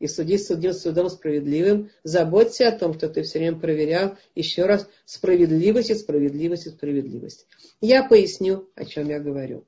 [0.00, 4.88] И суди судил судом справедливым, заботься о том, что ты все время проверял еще раз
[5.04, 7.46] справедливость и справедливость и справедливость.
[7.80, 9.64] Я поясню, о чем я говорю.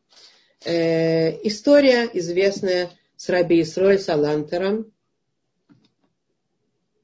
[0.64, 4.90] Э, история известная с Раби Исрой Салантером.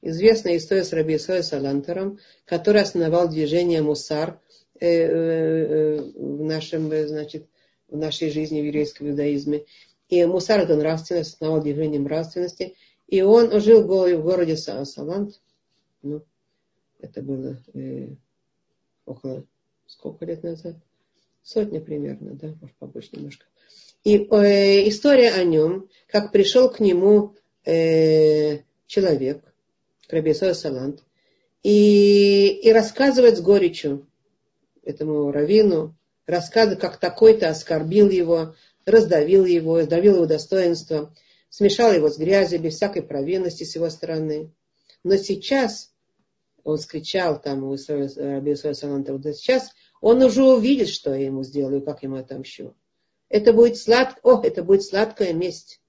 [0.01, 4.39] Известная история с Раби Исрой Салантером, который основал движение Мусар
[4.79, 7.47] Э, э, в, нашем, э, значит,
[7.89, 9.65] в нашей жизни в еврейском иудаизме.
[10.07, 12.75] И Мусар это нравственность, основал движение нравственности.
[13.09, 15.41] И он жил в городе Салант.
[16.03, 16.21] Ну,
[16.99, 18.09] это было э,
[19.05, 19.45] около
[19.87, 20.75] сколько лет назад?
[21.41, 23.45] Сотня примерно, да, может побольше немножко.
[24.03, 29.43] И э, история о нем, как пришел к нему э, человек,
[30.07, 31.03] Рабисой Салант,
[31.63, 34.07] и, и рассказывает с горечью,
[34.83, 35.95] этому равину,
[36.27, 41.13] рассказывает, как такой-то оскорбил его, раздавил его, раздавил его достоинство,
[41.49, 44.51] смешал его с грязью без всякой провинности с его стороны.
[45.03, 45.93] Но сейчас,
[46.63, 49.69] он скричал там у Раби Саланта, вот сейчас
[50.01, 52.75] он уже увидит, что я ему сделаю, как ему отомщу.
[53.29, 54.17] Это будет, слад...
[54.23, 55.81] О, это будет сладкая месть.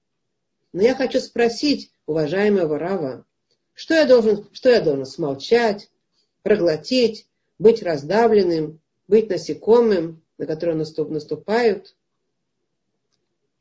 [0.73, 3.25] Но я хочу спросить, уважаемого Рава,
[3.73, 5.89] что я должен, что я должен смолчать,
[6.43, 11.95] проглотить, быть раздавленным, быть насекомым, на которое наступают.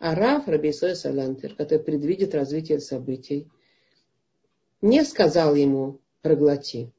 [0.01, 3.49] А Раф, Рабисой Салантер, который предвидит развитие событий,
[4.81, 6.91] не сказал ему проглоти.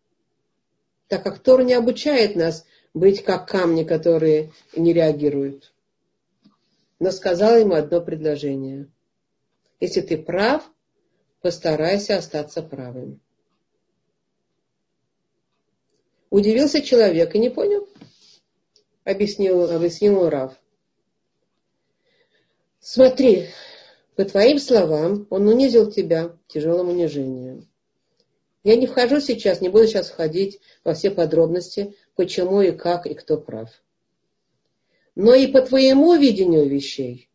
[1.09, 5.73] Так как Тор не обучает нас быть как камни, которые не реагируют.
[6.99, 8.87] Но сказал ему одно предложение.
[9.81, 10.63] Если ты прав,
[11.41, 13.19] постарайся остаться правым.
[16.29, 17.89] Удивился человек и не понял
[19.03, 20.60] объяснил, объяснил Рав.
[22.81, 23.49] Смотри,
[24.15, 27.69] по твоим словам, он унизил тебя тяжелым унижением.
[28.63, 33.13] Я не вхожу сейчас, не буду сейчас входить во все подробности, почему и как и
[33.13, 33.69] кто прав.
[35.15, 37.29] Но и по твоему видению вещей,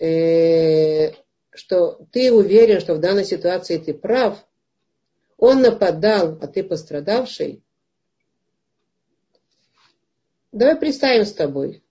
[0.00, 1.12] э,
[1.50, 4.44] что ты уверен, что в данной ситуации ты прав,
[5.36, 7.62] он нападал, а ты пострадавший,
[10.50, 11.84] Давай представим с тобой.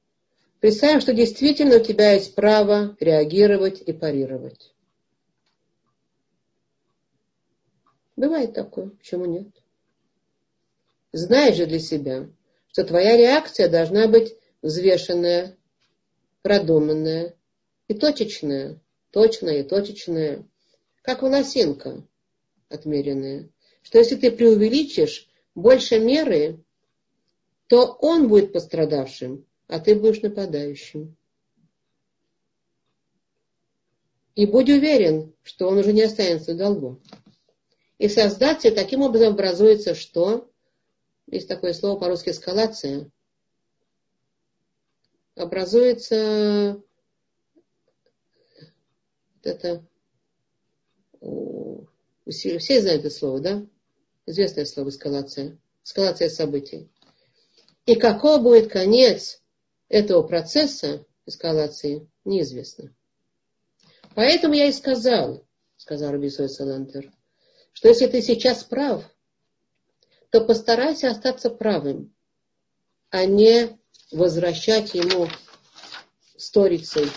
[0.59, 4.73] Представим, что действительно у тебя есть право реагировать и парировать.
[8.15, 9.47] Бывает такое, почему нет?
[11.13, 12.29] Знаешь же для себя,
[12.71, 15.55] что твоя реакция должна быть взвешенная,
[16.41, 17.35] продуманная
[17.87, 18.81] и точечная.
[19.11, 20.45] Точная и точечная.
[21.01, 22.03] Как волосинка
[22.69, 23.49] отмеренная.
[23.81, 26.63] Что если ты преувеличишь больше меры,
[27.67, 31.15] то он будет пострадавшим, а ты будешь нападающим.
[34.35, 37.01] И будь уверен, что он уже не останется в долгу.
[37.97, 38.11] И в
[38.71, 40.49] таким образом образуется что?
[41.25, 43.09] Есть такое слово по-русски эскалация.
[45.35, 46.81] Образуется
[49.43, 49.85] это
[52.59, 53.65] все знают это слово, да?
[54.25, 55.57] Известное слово эскалация.
[55.83, 56.89] Эскалация событий.
[57.85, 59.41] И какой будет конец
[59.89, 62.93] этого процесса эскалации, неизвестно.
[64.15, 65.45] Поэтому я и сказал,
[65.77, 67.11] сказал Рабисой Салантер,
[67.73, 69.03] что если ты сейчас прав,
[70.29, 72.13] то постарайся остаться правым,
[73.09, 73.77] а не
[74.11, 75.27] возвращать ему
[76.35, 77.07] сторицей,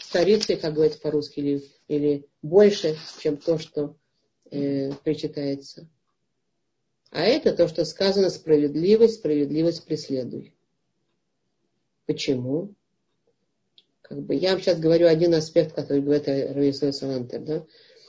[0.00, 3.96] сторицей, как говорится по-русски, или, или больше, чем то, что
[4.50, 5.88] э, причитается.
[7.10, 10.54] А это то, что сказано справедливость, справедливость преследуй.
[12.08, 12.74] Почему?
[14.08, 17.66] как бы, я вам сейчас говорю один аспект, который говорит Рависой Салантер, да?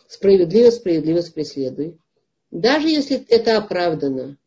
[0.07, 1.97] Справедливо, справедливость преследуй.
[2.51, 4.37] Даже если это оправдано,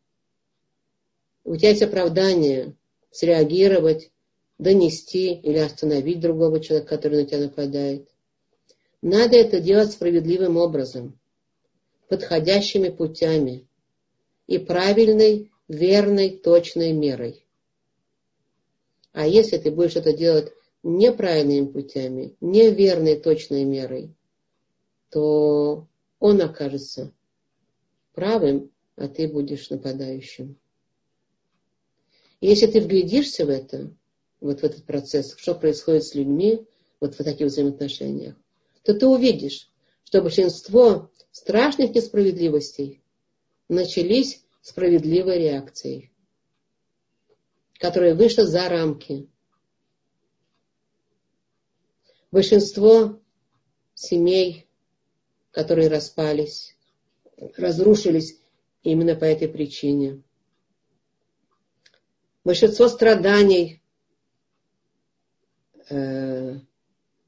[1.43, 2.75] у тебя есть оправдание
[3.11, 4.09] среагировать,
[4.57, 8.09] донести или остановить другого человека, который на тебя нападает.
[9.03, 11.19] Надо это делать справедливым образом,
[12.07, 13.67] подходящими путями
[14.47, 17.42] и правильной, верной, точной мерой.
[19.13, 20.51] А если ты будешь это делать
[20.81, 24.13] неправильными путями, неверной, точной мерой,
[25.09, 25.87] то
[26.19, 27.13] он окажется
[28.13, 30.57] правым, а ты будешь нападающим.
[32.41, 33.93] И если ты вглядишься в это,
[34.41, 36.65] вот в этот процесс, что происходит с людьми,
[36.99, 38.35] вот в таких взаимоотношениях,
[38.83, 39.69] то ты увидишь,
[40.03, 43.01] что большинство страшных несправедливостей
[43.69, 46.12] начались справедливой реакцией,
[47.83, 49.27] которая вышла за рамки.
[52.31, 53.19] Большинство
[53.93, 54.69] семей,
[55.51, 56.77] которые распались,
[57.57, 58.39] разрушились
[58.83, 60.23] именно по этой причине.
[62.45, 63.81] Большинство страданий
[65.89, 66.57] э,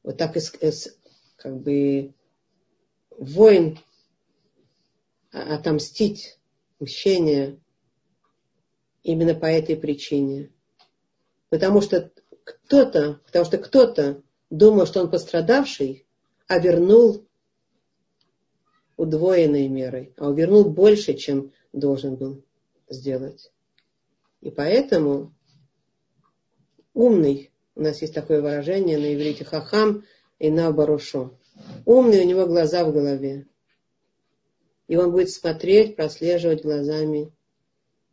[0.04, 0.98] вот так из, из,
[1.36, 2.14] как бы
[3.10, 3.78] воин
[5.32, 6.40] отомстить,
[6.80, 7.60] мщение
[9.06, 10.50] именно по этой причине.
[11.50, 12.12] Потому что
[12.44, 16.06] кто-то, потому что кто-то думал, что он пострадавший,
[16.48, 17.24] а вернул
[18.98, 22.44] удвоенной мерой, а вернул больше, чем должен был
[22.90, 23.52] сделать.
[24.42, 25.34] И поэтому
[26.96, 30.04] умный, у нас есть такое выражение на иврите хахам
[30.40, 31.38] и на барушо.
[31.86, 33.46] Умный у него глаза в голове.
[34.88, 37.32] И он будет смотреть, прослеживать глазами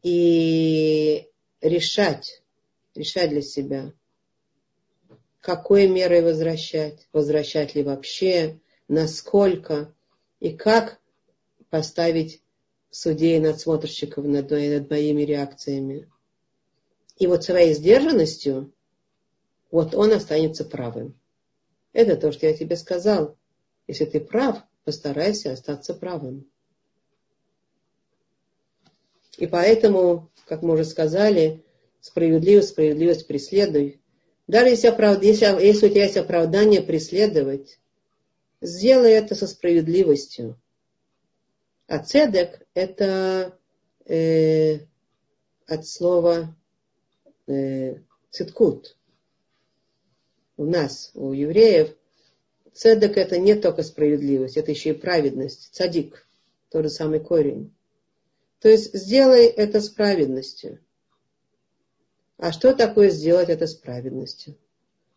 [0.02, 1.28] и
[1.60, 2.42] решать,
[2.94, 3.92] решать для себя,
[5.40, 9.94] какой мерой возвращать, возвращать ли вообще, насколько
[10.40, 11.00] и как
[11.70, 12.42] поставить
[12.90, 16.08] судей надсмотрщиков над, над моими реакциями.
[17.16, 18.72] И вот своей сдержанностью,
[19.70, 21.18] вот он останется правым.
[21.92, 23.36] Это то, что я тебе сказал.
[23.86, 26.50] Если ты прав, постарайся остаться правым.
[29.38, 31.62] И поэтому, как мы уже сказали,
[32.00, 34.00] справедливость, справедливость преследуй.
[34.46, 35.22] Даже если, оправд...
[35.22, 37.78] если, если у тебя есть оправдание преследовать,
[38.60, 40.58] сделай это со справедливостью.
[41.86, 43.58] А цедек– это
[44.06, 44.80] э,
[45.66, 46.54] от слова
[47.46, 47.96] э,
[48.30, 48.96] циткут.
[50.56, 51.96] У нас, у евреев,
[52.72, 55.70] цедек– это не только справедливость, это еще и праведность.
[55.72, 56.26] Цадик–
[56.70, 57.74] тот же самый корень.
[58.62, 60.78] То есть сделай это с праведностью.
[62.36, 64.56] А что такое сделать это с праведностью?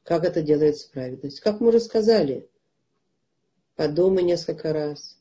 [0.03, 1.43] Как это делается с праведностью?
[1.43, 2.49] Как мы уже сказали,
[3.75, 5.19] подумай несколько раз.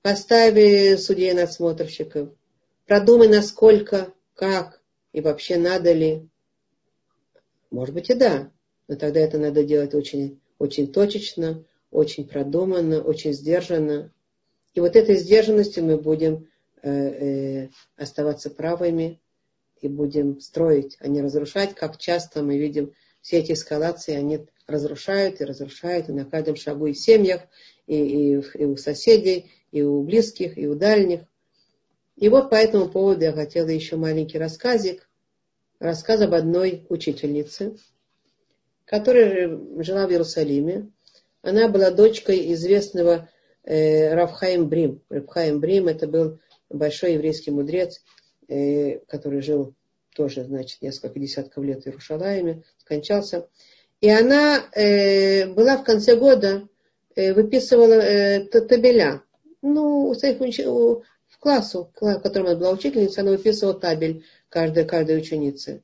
[0.00, 0.54] Поставь
[0.98, 2.30] судей надсмотрщиков.
[2.86, 4.80] Продумай, насколько, как
[5.12, 6.26] и вообще надо ли.
[7.70, 8.50] Может быть и да,
[8.88, 14.10] но тогда это надо делать очень, очень точечно, очень продуманно, очень сдержанно.
[14.72, 16.49] И вот этой сдержанностью мы будем
[17.96, 19.20] оставаться правыми
[19.80, 25.40] и будем строить, а не разрушать, как часто мы видим все эти эскалации, они разрушают
[25.40, 27.42] и разрушают и на каждом шагу и в семьях,
[27.86, 31.22] и, и, и у соседей, и у близких, и у дальних.
[32.16, 35.08] И вот по этому поводу я хотела еще маленький рассказик,
[35.78, 37.76] рассказ об одной учительнице,
[38.84, 40.90] которая жила в Иерусалиме.
[41.42, 43.28] Она была дочкой известного
[43.64, 45.02] э, Равхаим Брим.
[45.08, 46.38] Равхаим Брим это был
[46.70, 48.00] большой еврейский мудрец,
[48.48, 49.74] э, который жил
[50.14, 53.48] тоже, значит, несколько десятков лет в Иерушалайме, скончался.
[54.00, 56.68] И она э, была в конце года,
[57.14, 58.00] э, выписывала
[58.50, 59.22] табеля.
[59.62, 60.58] Ну, у своих уч...
[60.58, 65.82] в классу, в котором она была учительницей, она выписывала табель каждой, каждой ученицы.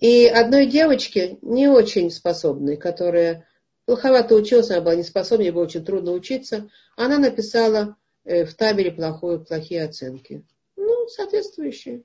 [0.00, 3.46] И одной девочке, не очень способной, которая
[3.84, 7.96] плоховато училась, она была не способна, ей было очень трудно учиться, она написала
[8.28, 10.44] в табеле плохое, плохие оценки.
[10.76, 12.02] Ну, соответствующие.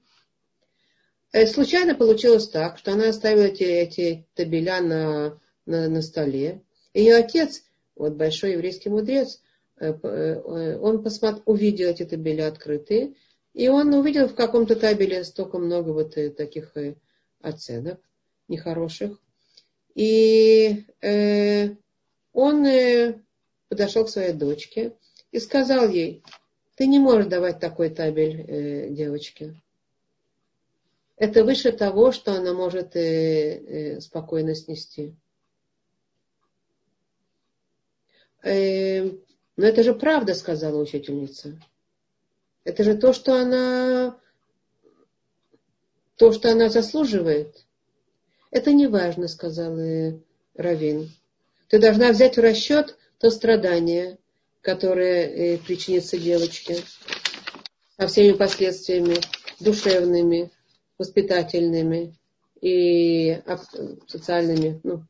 [1.33, 6.61] Э, случайно получилось так, что она оставила эти, эти табеля на, на, на столе.
[6.93, 7.63] Ее отец,
[7.95, 9.41] вот большой еврейский мудрец,
[9.79, 13.15] э, он посмотр, увидел эти табеля открытые,
[13.53, 16.73] и он увидел в каком-то табеле столько много вот таких
[17.41, 17.99] оценок
[18.47, 19.19] нехороших.
[19.95, 21.75] И э,
[22.31, 23.19] он э,
[23.69, 24.93] подошел к своей дочке
[25.33, 26.23] и сказал ей,
[26.75, 29.55] ты не можешь давать такой табель э, девочке.
[31.17, 32.99] Это выше того, что она может э,
[33.95, 35.15] э, спокойно снести.
[38.43, 39.05] э,
[39.55, 41.59] но это же правда, сказала учительница.
[42.63, 44.19] Это же то, что она,
[46.15, 47.65] то, что она заслуживает.
[48.51, 49.75] Это не важно, сказал
[50.53, 51.11] Равин.
[51.69, 54.19] Ты должна взять в расчет то страдание,
[54.63, 56.77] которое э, причинится девочке,
[57.99, 59.17] со всеми последствиями
[59.59, 60.49] душевными,
[60.97, 62.15] воспитательными
[62.61, 63.39] и
[64.07, 65.03] социальными, ну,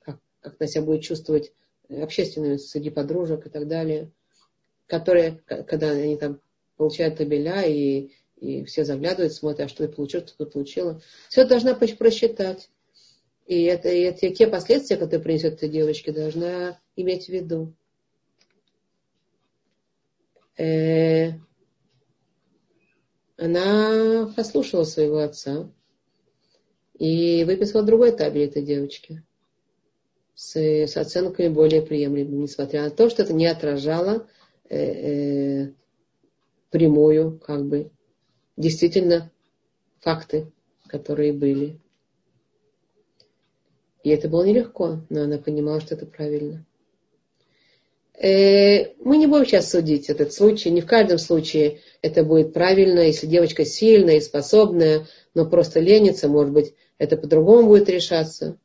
[0.00, 1.52] как, как она себя будет чувствовать
[1.90, 4.10] общественными среди подружек и так далее,
[4.86, 6.40] которые, когда они там
[6.76, 11.02] получают табеля и, и все заглядывают, смотрят, а что ты получил, что ты получила.
[11.28, 12.70] Все должна просчитать.
[13.46, 17.74] И это, и это те последствия, которые принесет этой девочке, должна иметь в виду.
[20.62, 21.32] Э,
[23.36, 25.68] она послушала своего отца
[26.96, 29.24] и выписала другой табель этой девочки
[30.36, 34.28] с, с оценками более приемлемыми, несмотря на то, что это не отражало
[34.68, 35.72] э, э,
[36.70, 37.90] прямую, как бы,
[38.56, 39.32] действительно
[39.98, 40.52] факты,
[40.86, 41.80] которые были.
[44.04, 46.64] И это было нелегко, но она понимала, что это правильно.
[48.22, 50.70] Э, мы не будем сейчас судить этот случай.
[50.70, 53.00] Не в каждом случае это будет правильно.
[53.00, 58.58] Если девочка сильная и способная, но просто ленится, может быть, это по-другому будет решаться.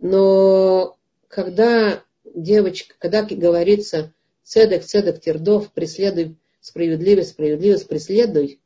[0.00, 0.96] Но
[1.28, 8.60] когда девочка, когда говорится цедек, цедек, тердов, преследуй справедливость, справедливость, преследуй,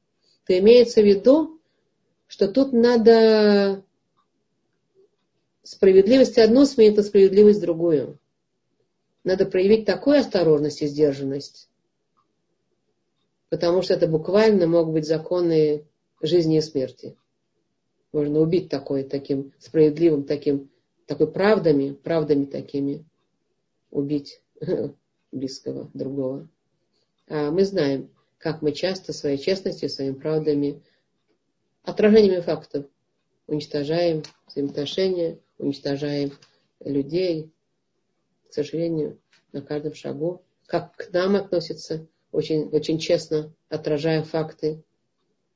[0.47, 1.61] то имеется в виду,
[2.29, 3.83] что тут надо
[5.65, 8.18] справедливость одну сменить на справедливость другую.
[9.25, 11.69] Надо проявить такую осторожность и сдержанность,
[13.49, 15.85] потому что это буквально могут быть законы
[16.21, 17.17] жизни и смерти.
[18.13, 20.71] Можно убить такой, таким справедливым, таким,
[21.07, 23.05] такой правдами, правдами такими,
[23.91, 24.41] убить
[25.33, 26.49] близкого другого.
[27.29, 30.83] А мы знаем, как мы часто своей честностью, своими правдами,
[31.83, 32.87] отражениями фактов
[33.47, 36.33] уничтожаем взаимоотношения, уничтожаем
[36.81, 37.51] людей,
[38.49, 39.19] к сожалению,
[39.53, 40.43] на каждом шагу.
[40.67, 44.83] Как к нам относятся, очень, очень честно отражая факты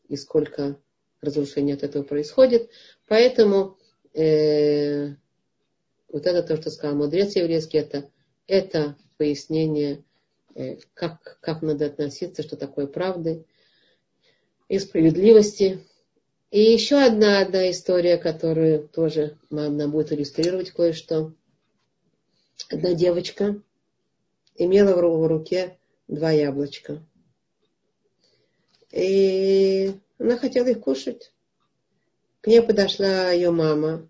[0.08, 0.78] и сколько
[1.20, 2.70] разрушений от этого происходит.
[3.06, 3.78] Поэтому
[4.14, 5.14] э,
[6.08, 8.10] вот это то, что сказал мудрец еврейский, это,
[8.46, 10.04] это пояснение,
[10.54, 13.44] э, как, как надо относиться, что такое правды
[14.68, 15.86] и справедливости
[16.52, 21.32] и еще одна, одна история, которую тоже нам будет иллюстрировать кое-что.
[22.70, 23.60] Одна девочка
[24.56, 27.02] имела в руке два яблочка.
[28.90, 31.32] И она хотела их кушать.
[32.40, 34.08] К ней подошла ее мама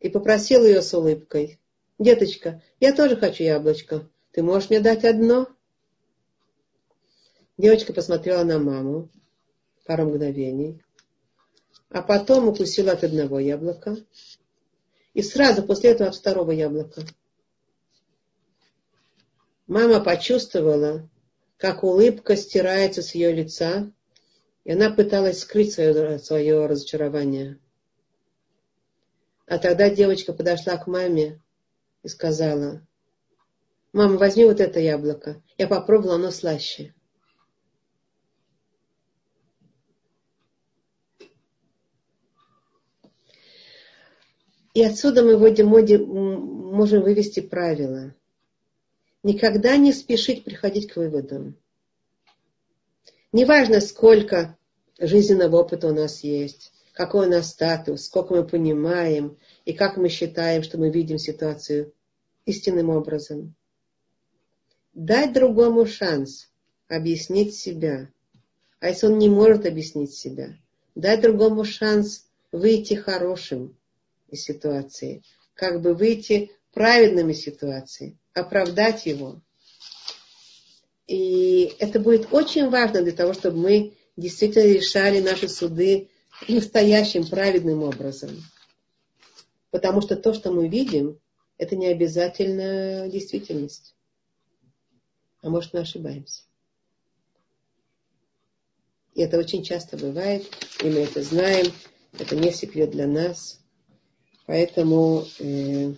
[0.00, 1.58] и попросила ее с улыбкой.
[1.98, 4.08] Деточка, я тоже хочу яблочко.
[4.32, 5.48] Ты можешь мне дать одно?
[7.58, 9.10] Девочка посмотрела на маму
[9.84, 10.82] пару мгновений
[11.90, 13.96] а потом укусила от одного яблока,
[15.12, 17.02] и сразу после этого от второго яблока.
[19.70, 21.08] Мама почувствовала,
[21.56, 23.88] как улыбка стирается с ее лица,
[24.64, 27.56] и она пыталась скрыть свое, свое разочарование.
[29.46, 31.40] А тогда девочка подошла к маме
[32.02, 32.84] и сказала,
[33.92, 35.40] мама, возьми вот это яблоко.
[35.56, 36.92] Я попробовала, оно слаще.
[44.74, 48.16] И отсюда мы можем вывести правило.
[49.22, 51.56] Никогда не спешить приходить к выводам.
[53.32, 54.56] Неважно, сколько
[54.98, 60.08] жизненного опыта у нас есть, какой у нас статус, сколько мы понимаем и как мы
[60.08, 61.92] считаем, что мы видим ситуацию
[62.46, 63.54] истинным образом.
[64.94, 66.50] Дать другому шанс
[66.88, 68.10] объяснить себя.
[68.80, 70.56] А если он не может объяснить себя,
[70.94, 73.76] дать другому шанс выйти хорошим,
[74.30, 75.22] из ситуации,
[75.54, 79.40] как бы выйти праведным из ситуации, оправдать его.
[81.06, 86.08] И это будет очень важно для того, чтобы мы действительно решали наши суды
[86.48, 88.30] настоящим праведным образом.
[89.70, 91.18] Потому что то, что мы видим,
[91.58, 93.94] это не обязательно действительность.
[95.42, 96.42] А может, мы ошибаемся.
[99.14, 100.46] И это очень часто бывает,
[100.82, 101.66] и мы это знаем.
[102.18, 103.60] Это не секрет для нас.
[104.46, 105.94] Поэтому э,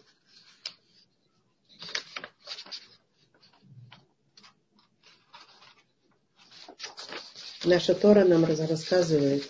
[7.64, 9.48] наша Тора нам рассказывает,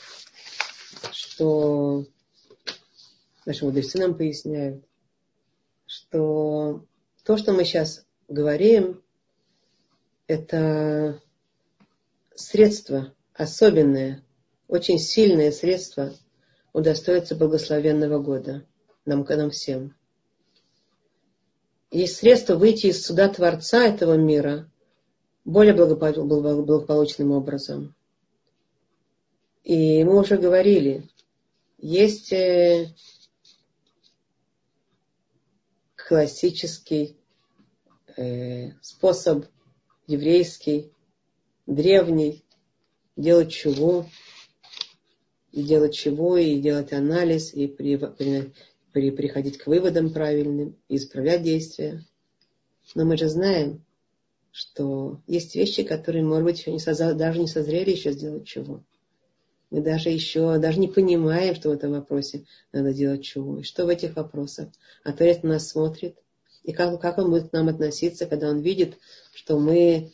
[1.13, 2.07] что
[3.47, 4.85] наши мудрецы нам поясняют,
[5.87, 6.85] что
[7.25, 9.03] то, что мы сейчас говорим,
[10.27, 11.21] это
[12.35, 14.23] средство особенное,
[14.69, 16.15] очень сильное средство
[16.73, 18.65] удостоиться благословенного года
[19.05, 19.95] нам, нам всем.
[21.91, 24.71] Есть средство выйти из суда Творца этого мира
[25.45, 27.95] более благополучным образом.
[29.65, 31.09] И мы уже говорили,
[31.79, 32.93] есть э,
[35.95, 37.17] классический
[38.17, 39.47] э, способ
[40.07, 40.93] еврейский,
[41.67, 42.45] древний,
[43.17, 44.07] делать чего,
[45.53, 48.53] и делать чего, и делать анализ, и при, при,
[48.93, 52.05] при, приходить к выводам правильным, и исправлять действия.
[52.95, 53.85] Но мы же знаем,
[54.51, 58.83] что есть вещи, которые, может быть, не соза, даже не созрели еще сделать чего.
[59.73, 63.59] Мы даже еще, даже не понимаем, что в этом вопросе надо делать чего.
[63.59, 64.69] И что в этих вопросах.
[65.03, 66.17] А Творец на нас смотрит.
[66.63, 68.99] И как, как он будет к нам относиться, когда он видит,
[69.33, 70.13] что мы,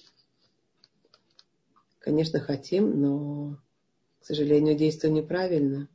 [1.98, 3.58] конечно, хотим, но,
[4.20, 5.88] к сожалению, действуем неправильно.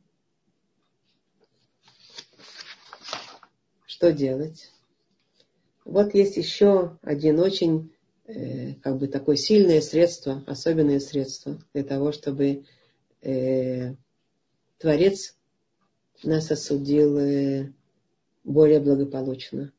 [3.85, 4.71] Что делать?
[5.85, 7.93] Вот есть еще один очень
[8.25, 12.63] Э, как бы такое сильное средство, особенное средство для того, чтобы
[13.23, 13.95] э,
[14.77, 15.35] Творец
[16.23, 17.71] нас осудил э,
[18.43, 19.71] более благополучно,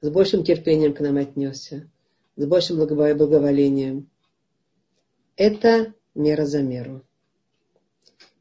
[0.00, 1.88] с большим терпением к нам отнесся,
[2.36, 4.10] с большим благоволением.
[5.36, 7.02] Это мера за меру.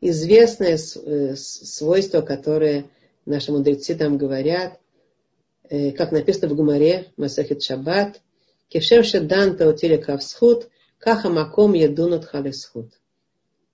[0.01, 2.85] Известное э, свойство, которое
[3.25, 4.79] наши мудрецы там говорят,
[5.69, 8.21] как написано в Гумаре, Масахит Шаббат–
[8.73, 10.67] Кешем шеданта утилика всхуд,
[10.97, 12.89] каха маком едунут халисхуд.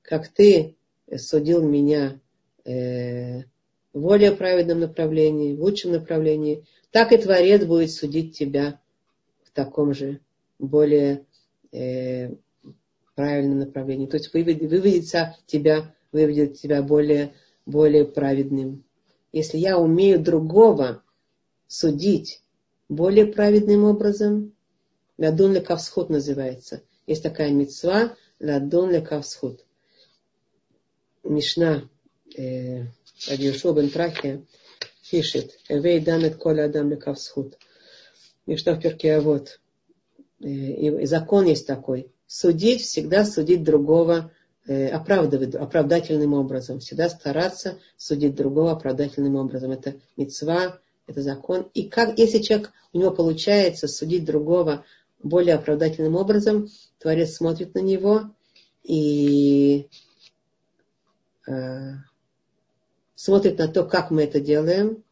[0.09, 0.75] Как ты
[1.17, 2.19] судил меня
[2.65, 3.41] э,
[3.93, 8.81] в более праведном направлении, в лучшем направлении, так и Творец будет судить тебя
[9.43, 10.19] в таком же,
[10.57, 11.27] более
[11.71, 12.31] э,
[13.13, 14.07] правильном направлении.
[14.07, 17.35] То есть выведет, выведет тебя, выведет тебя более,
[17.67, 18.83] более праведным.
[19.31, 21.03] Если я умею другого
[21.67, 22.41] судить
[22.89, 24.55] более праведным образом,
[25.19, 26.81] Ладон лекавсхот называется.
[27.05, 29.67] Есть такая мецва Ладон лекавсхот.
[31.23, 31.87] Мишна
[32.37, 32.85] э,
[33.27, 34.43] Адьюшо бен Трахия
[35.09, 37.57] пишет Эвей дамет коля адам лекавсхот.
[38.45, 39.59] Мишна в перке а вот.
[40.41, 42.11] Э, и закон есть такой.
[42.27, 44.31] Судить, всегда судить другого
[44.67, 46.79] э, оправдывать, оправдательным образом.
[46.79, 49.71] Всегда стараться судить другого оправдательным образом.
[49.71, 51.69] Это мецва, это закон.
[51.73, 54.85] И как, если человек, у него получается судить другого
[55.21, 56.69] более оправдательным образом.
[56.99, 58.31] Творец смотрит на него
[58.83, 59.87] и
[63.15, 65.03] смотрит на то, как мы это делаем.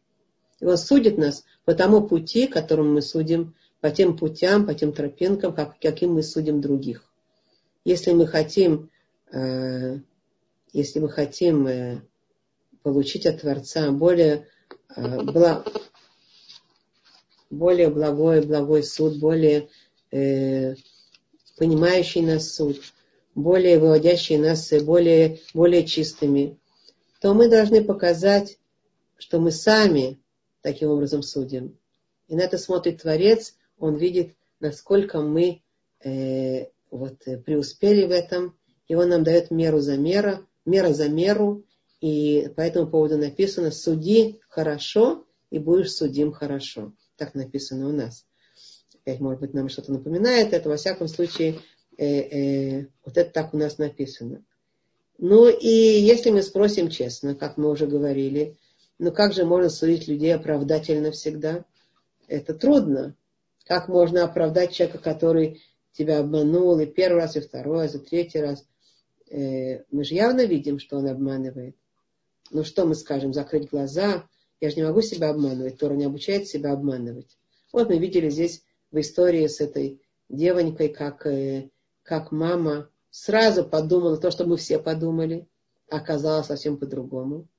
[0.59, 4.93] И он судит нас по тому пути, которым мы судим, по тем путям, по тем
[4.93, 7.03] тропинкам, как, каким мы судим других.
[7.85, 8.89] Если мы хотим,
[9.31, 9.99] э,
[10.73, 12.01] если мы хотим э,
[12.81, 14.47] получить от Творца более,
[14.95, 15.63] э, бла,
[17.49, 19.69] более благой, благой суд, более
[20.11, 20.75] э,
[21.57, 22.81] понимающий нас суд,
[23.37, 26.57] более выводящий нас более, более чистыми,
[27.21, 28.57] то мы должны показать,
[29.17, 30.19] что мы сами
[30.61, 31.77] таким образом судим.
[32.27, 35.61] И на это смотрит Творец, он видит, насколько мы
[36.03, 38.57] э, вот, преуспели в этом,
[38.87, 41.63] и он нам дает меру за меру, мера за меру,
[42.01, 46.91] и по этому поводу написано «суди хорошо, и будешь судим хорошо».
[47.17, 48.25] Так написано у нас
[49.07, 51.59] опять, может быть, нам что-то напоминает это, во всяком случае,
[51.97, 54.43] э, э, вот это так у нас написано.
[55.17, 58.57] Ну и если мы спросим честно, как мы уже говорили,
[58.99, 61.65] ну как же можно судить людей оправдательно всегда?
[62.27, 63.15] Это трудно.
[63.65, 68.39] Как можно оправдать человека, который тебя обманул и первый раз, и второй раз, и третий
[68.39, 68.65] раз?
[69.29, 71.75] Э, мы же явно видим, что он обманывает.
[72.51, 74.27] Ну что мы скажем, закрыть глаза?
[74.61, 75.77] Я же не могу себя обманывать.
[75.77, 77.37] Тора не обучает себя обманывать.
[77.73, 81.69] Вот мы видели здесь в истории с этой девонькой, как, э,
[82.07, 85.45] как мама сразу подумала то, что мы все подумали,
[85.89, 87.49] а оказалось совсем по-другому.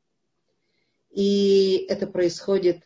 [1.10, 2.82] И это происходит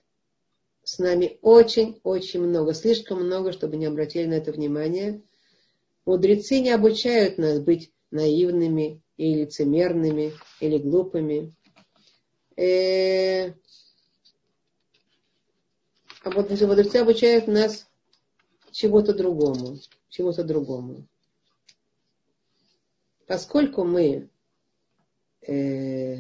[0.83, 5.23] с нами очень-очень много, слишком много, чтобы не обратили на это внимание.
[6.05, 11.55] Мудрецы не обучают нас быть наивными или лицемерными, или глупыми.
[12.57, 13.51] Э,
[16.25, 17.87] а вот мудрецы обучают нас
[18.73, 21.07] чего-то другому, чего-то другому.
[23.33, 24.29] Поскольку мы
[25.49, 26.17] э,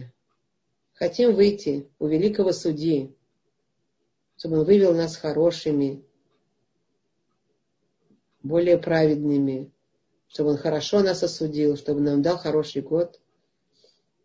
[0.94, 3.14] хотим выйти у великого судьи,
[4.38, 6.02] чтобы он вывел нас хорошими,
[8.42, 9.70] более праведными,
[10.26, 13.20] чтобы Он хорошо нас осудил, чтобы нам дал хороший год.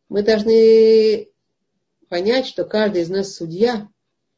[0.07, 1.29] Мы должны
[2.07, 3.89] понять, что каждый из нас судья,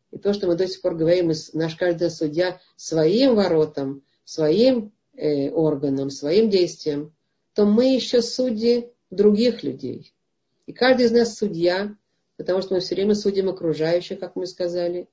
[0.09, 5.51] и то, что мы до сих пор говорим, наш каждый судья своим воротам, своим э,
[5.51, 7.13] органам, своим действиям,
[7.59, 10.13] то мы еще судьи других людей.
[10.65, 11.93] И каждый из нас судья,
[12.37, 15.09] потому что мы все время судим окружающих, как мы сказали.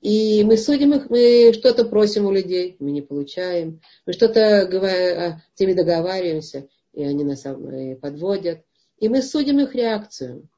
[0.00, 3.82] И мы судим их, мы что-то просим у людей, мы не получаем.
[4.06, 8.64] Мы что-то а, с ними договариваемся, и они нас э, подводят.
[8.96, 10.48] И мы судим их реакцию.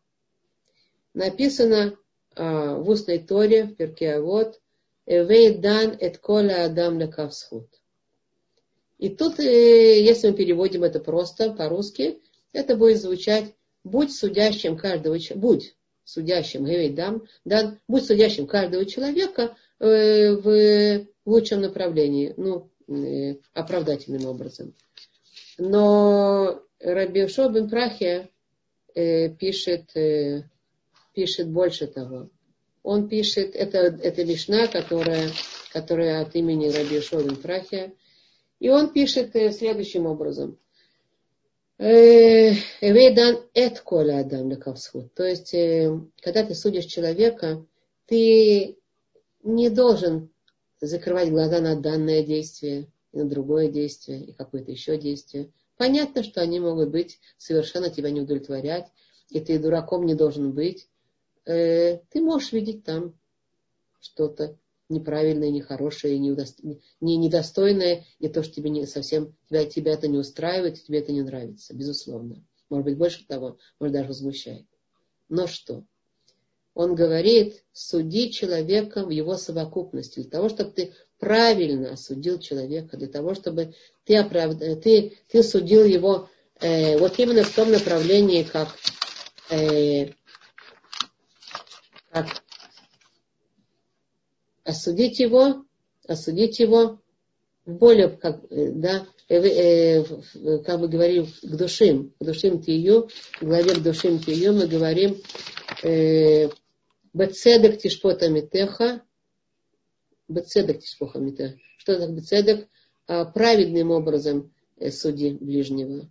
[1.14, 1.97] Написано
[2.37, 4.61] а, в устной торе, в перке вот,
[5.05, 7.66] «Эвейдан эт коля адам лекавсхут».
[8.99, 12.20] И тут, э, если мы переводим это просто по-русски,
[12.53, 19.57] это будет звучать «будь судящим каждого человека», «будь судящим, дам, дан, будь судящим каждого человека
[19.78, 24.74] э, в лучшем направлении, ну, э, оправдательным образом».
[25.59, 28.28] Но Раби Шобин Прахия
[28.94, 29.90] пишет
[31.16, 32.28] пишет больше того.
[32.82, 35.30] Он пишет, это, это Мишна, которая,
[35.72, 37.92] которая от имени Раби Шолин Прахия.
[38.59, 40.59] И он пишет э, следующим образом.
[41.78, 44.50] Эвейдан эт коля адам.
[45.14, 47.64] То есть, э, когда ты судишь человека,
[48.07, 48.78] ты
[49.42, 50.30] не должен
[50.80, 55.50] закрывать глаза на данное действие, на другое действие, и какое-то еще действие.
[55.76, 58.86] Понятно, что они могут быть совершенно тебя не удовлетворять,
[59.28, 60.88] и ты дураком не должен быть
[61.46, 63.14] э, ты можешь видеть там
[64.00, 64.57] что-то
[64.89, 70.82] неправильное, нехорошее, не недостойное, и то, что тебе не совсем, тебя, тебя это не устраивает,
[70.82, 72.45] тебе это не нравится, безусловно.
[72.68, 74.66] Может быть, больше того, может, даже возмущает.
[75.28, 75.84] Но что?
[76.74, 83.09] Он говорит, суди человека в его совокупности, для того, чтобы ты правильно осудил человека, для
[83.09, 83.74] того, чтобы
[84.05, 84.59] ты, оправд...
[84.59, 86.28] ты, ты судил его
[86.61, 88.68] э, вот именно в том направлении, как
[89.51, 90.11] э,
[92.11, 92.43] как
[94.66, 95.64] осудить его,
[96.06, 97.00] осудить его
[97.64, 100.04] в более, как, э, да, э, э,
[100.64, 103.08] как бы говорим, к душим, к душим тию,
[103.40, 105.16] в главе к душим тию мы говорим
[107.12, 109.02] бецедек тишпота митеха,
[110.28, 111.58] бецедек тишпоха митеха.
[111.78, 112.68] Что такое бецедек?
[113.06, 114.52] Праведным образом
[114.90, 116.10] суди ближнего.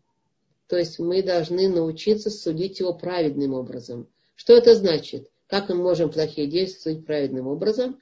[0.67, 4.07] То есть мы должны научиться судить его праведным образом.
[4.35, 5.29] Что это значит?
[5.47, 7.99] Как мы можем плохие действовать праведным образом?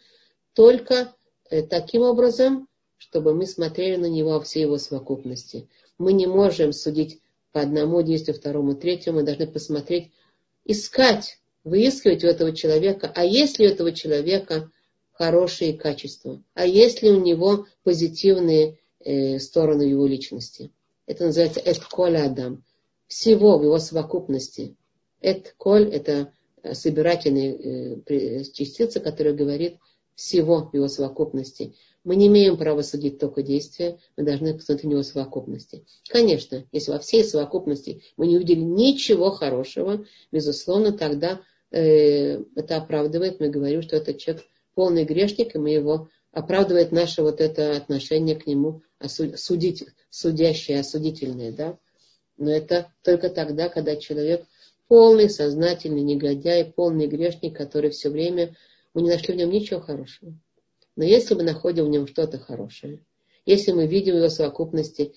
[0.53, 1.13] Только
[1.49, 5.67] э, таким образом, чтобы мы смотрели на него во всей его совокупности.
[5.97, 9.19] Мы не можем судить по одному действию, второму, третьему.
[9.19, 10.11] Мы должны посмотреть,
[10.65, 14.71] искать, выискивать у этого человека, а есть ли у этого человека
[15.11, 20.71] хорошие качества, а есть ли у него позитивные э, стороны его личности.
[21.05, 22.63] Это называется этколя адам.
[23.07, 24.75] Всего в его совокупности.
[25.21, 26.33] Этколь– это
[26.71, 29.77] собирательной э, частицы, которая говорит
[30.15, 31.75] всего его совокупности.
[32.03, 35.85] Мы не имеем права судить только действия, мы должны посмотреть на него совокупности.
[36.09, 41.41] Конечно, если во всей совокупности мы не увидели ничего хорошего, безусловно, тогда
[41.71, 44.43] э, это оправдывает, мы говорим, что этот человек
[44.75, 51.51] полный грешник, и мы его оправдывает наше вот это отношение к нему судить, судящее, осудительное,
[51.51, 51.77] да.
[52.37, 54.45] Но это только тогда, когда человек
[54.87, 58.55] полный сознательный негодяй, полный грешник, который все время,
[58.93, 60.33] мы не нашли в нем ничего хорошего.
[60.95, 62.99] Но если мы находим в нем что-то хорошее,
[63.45, 65.13] если мы видим в его совокупности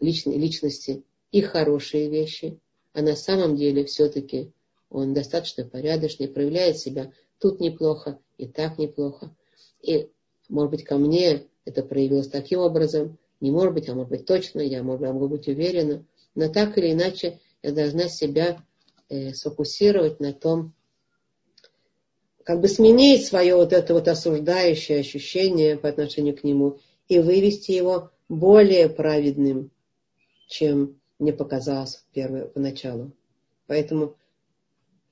[0.00, 2.58] личной, личности и хорошие вещи,
[2.92, 4.52] а на самом деле все-таки
[4.88, 9.34] он достаточно порядочный, проявляет себя тут неплохо и так неплохо.
[9.82, 10.08] И,
[10.48, 14.60] может быть, ко мне это проявилось таким образом, не может быть, а может быть точно,
[14.60, 18.64] я могу быть уверена, но так или иначе я должна себя
[19.08, 20.74] э, сфокусировать на том,
[22.48, 27.72] как бы сменить свое вот это вот осуждающее ощущение по отношению к нему и вывести
[27.72, 29.70] его более праведным,
[30.46, 33.12] чем мне показалось первое, поначалу.
[33.66, 34.16] Поэтому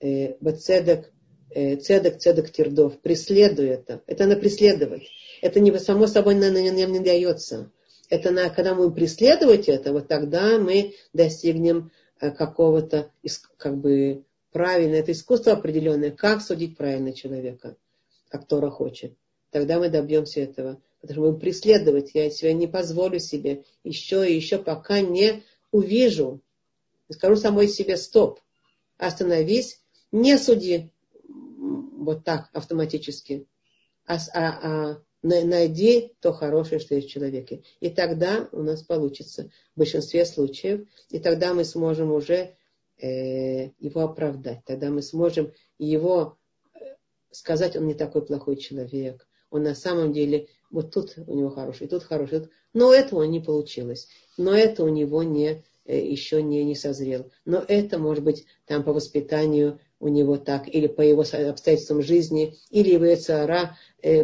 [0.00, 1.12] э, цедек,
[1.50, 4.00] э, цедек, цедек Тердов, преследуй это.
[4.06, 5.02] Это на преследовать.
[5.42, 7.70] Это не само собой нам не, не, не дается.
[8.08, 13.10] Это на, когда мы преследовать это, вот тогда мы достигнем Э, какого-то,
[13.58, 14.24] как бы,
[14.56, 17.76] правильно, это искусство определенное, как судить правильно человека,
[18.30, 19.12] как Тора хочет.
[19.50, 20.80] Тогда мы добьемся этого.
[21.02, 25.42] Потому что будем преследовать, я себя не позволю себе еще и еще, пока не
[25.72, 26.40] увижу,
[27.10, 28.40] скажу самой себе, стоп,
[28.96, 29.78] остановись,
[30.10, 33.46] не суди вот так автоматически,
[34.06, 37.62] а, а, а найди то хорошее, что есть в человеке.
[37.80, 42.56] И тогда у нас получится в большинстве случаев, и тогда мы сможем уже
[43.00, 46.38] э, его оправдать, тогда мы сможем его
[46.74, 46.78] э,
[47.30, 51.88] сказать, он не такой плохой человек, он на самом деле, вот тут у него хороший,
[51.88, 56.64] тут хороший, тут, но этого не получилось, но это у него не, э, еще не,
[56.64, 61.22] не созрел, но это может быть там по воспитанию у него так, или по его
[61.22, 63.78] обстоятельствам жизни, или его цара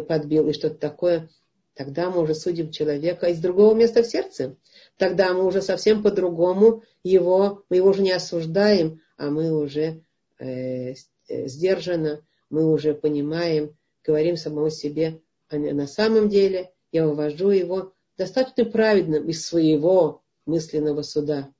[0.07, 1.29] подбил и что-то такое,
[1.75, 4.57] тогда мы уже судим человека из другого места в сердце.
[4.97, 10.03] Тогда мы уже совсем по-другому его, мы его уже не осуждаем, а мы уже
[10.39, 10.93] э,
[11.27, 17.93] э сдержанно, мы уже понимаем, говорим самому себе, а на самом деле я вывожу его
[18.17, 21.53] достаточно праведным из своего мысленного суда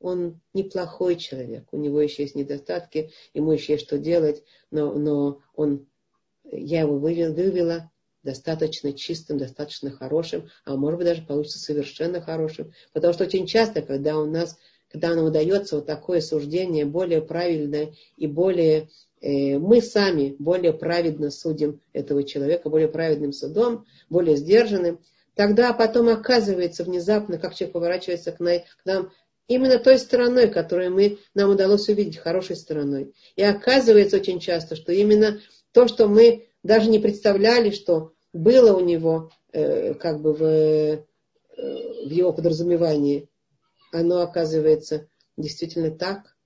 [0.00, 5.40] он неплохой человек, у него еще есть недостатки, ему еще есть что делать, но, но
[5.54, 5.86] он,
[6.44, 7.90] я его вывел, вывела
[8.26, 12.72] достаточно чистым, достаточно хорошим, а может быть даже получится совершенно хорошим.
[12.92, 14.58] Потому что очень часто, когда у нас,
[14.90, 18.90] когда нам удается вот такое суждение более правильное и более
[19.22, 25.00] э, мы сами более праведно судим этого человека, более праведным судом, более сдержанным,
[25.34, 28.40] тогда потом оказывается внезапно, как человек поворачивается к
[28.84, 29.10] нам
[29.48, 33.14] именно той стороной, которую мы, нам удалось увидеть, хорошей стороной.
[33.36, 35.40] И оказывается очень часто, что именно
[35.72, 41.04] то, что мы даже не представляли, что было у него э, как бы в, э,
[41.56, 43.28] в его подразумевании,
[43.92, 46.36] оно оказывается действительно так.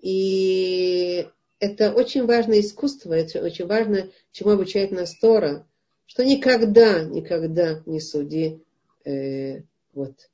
[0.00, 1.28] И
[1.60, 5.66] это очень важное искусство, это очень важно, чему обучает нас Тора,
[6.06, 8.60] что никогда, никогда не суди
[9.04, 9.62] э,
[9.94, 10.30] вот,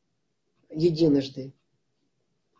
[0.70, 1.53] единожды.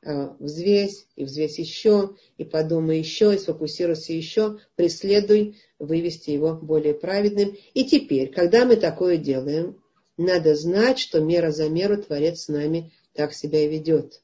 [0.05, 6.95] А, взвесь, и взвесь еще, и подумай еще, и сфокусируйся еще, преследуй, вывести его более
[6.95, 7.57] праведным.
[7.75, 9.83] И теперь, когда мы такое делаем,
[10.17, 14.23] надо знать, что мера за меру Творец с нами так себя и ведет.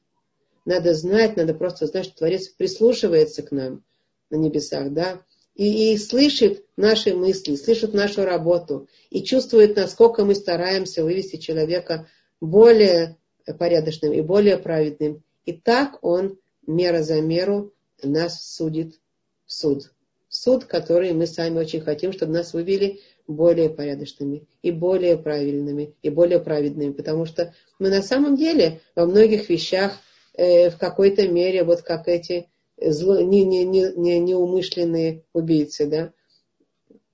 [0.63, 3.83] Надо знать, надо просто знать, что Творец прислушивается к нам
[4.29, 5.21] на небесах, да,
[5.55, 12.07] и, и слышит наши мысли, слышит нашу работу, и чувствует, насколько мы стараемся вывести человека
[12.41, 13.17] более
[13.59, 16.37] порядочным и более праведным, и так он
[16.67, 17.73] мера за меру
[18.03, 18.99] нас судит
[19.45, 19.91] в суд.
[20.27, 26.09] Суд, который мы сами очень хотим, чтобы нас вывели более порядочными и более правильными и
[26.09, 26.91] более праведными.
[26.91, 29.97] Потому что мы на самом деле во многих вещах
[30.33, 36.11] э, в какой-то мере вот как эти зло, не, не, не, не, неумышленные убийцы, да.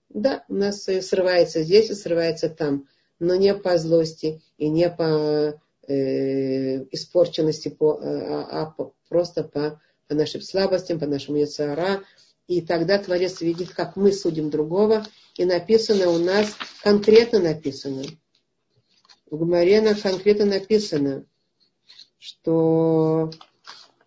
[0.09, 2.87] Да, у нас срывается здесь и срывается там,
[3.19, 5.61] но не по злости и не по
[5.91, 12.03] э, испорченности, по, э, а, а по, просто по, по нашим слабостям, по нашему яцара.
[12.47, 15.05] И тогда Творец видит, как мы судим другого.
[15.37, 18.03] И написано у нас, конкретно написано,
[19.29, 21.25] в Гумаре конкретно написано,
[22.19, 23.31] что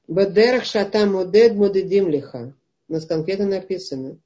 [0.07, 2.55] Бадерах шата модед модедим лиха.
[2.89, 4.19] У нас конкретно написано.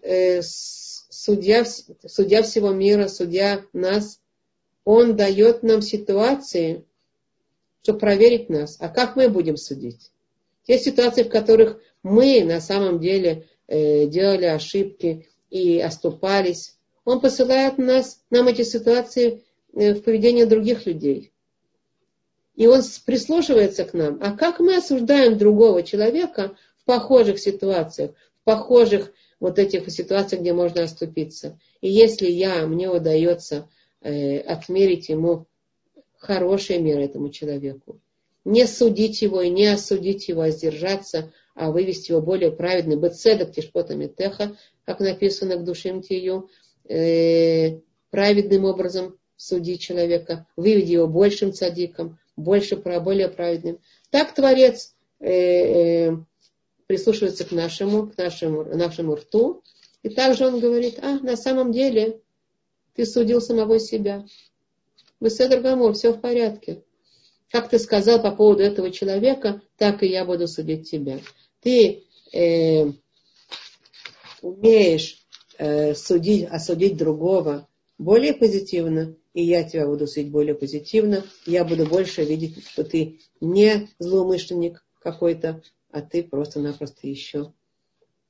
[0.00, 4.20] Э, судья, судья всего мира, судья нас,
[4.90, 6.86] он дает нам ситуации,
[7.82, 8.78] чтобы проверить нас.
[8.80, 10.10] А как мы будем судить?
[10.66, 17.76] Те ситуации, в которых мы на самом деле э, делали ошибки и оступались, он посылает
[17.76, 19.42] нас, нам эти ситуации
[19.74, 21.32] э, в поведении других людей.
[22.54, 24.18] И он прислушивается к нам.
[24.22, 30.54] А как мы осуждаем другого человека в похожих ситуациях, в похожих вот этих ситуациях, где
[30.54, 31.58] можно оступиться.
[31.82, 33.68] И если я, мне удается
[34.00, 35.46] э, отмерить ему
[36.18, 38.00] хорошие меры этому человеку.
[38.44, 42.96] Не судить его и не осудить его, а сдержаться, а вывести его более праведный.
[42.96, 46.48] Бецедок тишпотами теха, как написано к душим тию,
[46.88, 47.80] э,
[48.10, 53.78] праведным образом судить человека, выведи его большим цадиком, больше, более праведным.
[54.10, 56.12] Так Творец э,
[56.86, 59.62] прислушивается к нашему, к нашему, нашему рту.
[60.02, 62.20] И также он говорит, а, на самом деле,
[62.98, 64.26] ты судил самого себя.
[65.20, 66.82] Беседр Гамор, все в порядке.
[67.48, 71.20] Как ты сказал по поводу этого человека, так и я буду судить тебя.
[71.60, 72.90] Ты э,
[74.42, 75.24] умеешь
[75.58, 77.68] э, судить, осудить другого
[77.98, 81.24] более позитивно, и я тебя буду судить более позитивно.
[81.46, 87.52] Я буду больше видеть, что ты не злоумышленник какой-то, а ты просто-напросто еще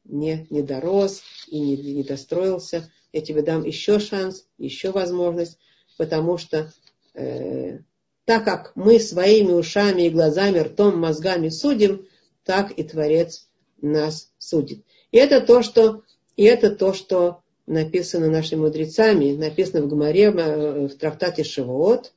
[0.05, 5.59] не, не дорос и не, не достроился я тебе дам еще шанс, еще возможность,
[5.97, 6.73] потому что
[7.14, 7.81] э,
[8.25, 12.07] так как мы своими ушами и глазами, ртом, мозгами судим,
[12.45, 13.49] так и Творец
[13.83, 14.85] нас судит.
[15.11, 16.05] И это то, что,
[16.37, 22.12] и это то, что написано нашими мудрецами, написано в Гмаре, в трактате Шивоот,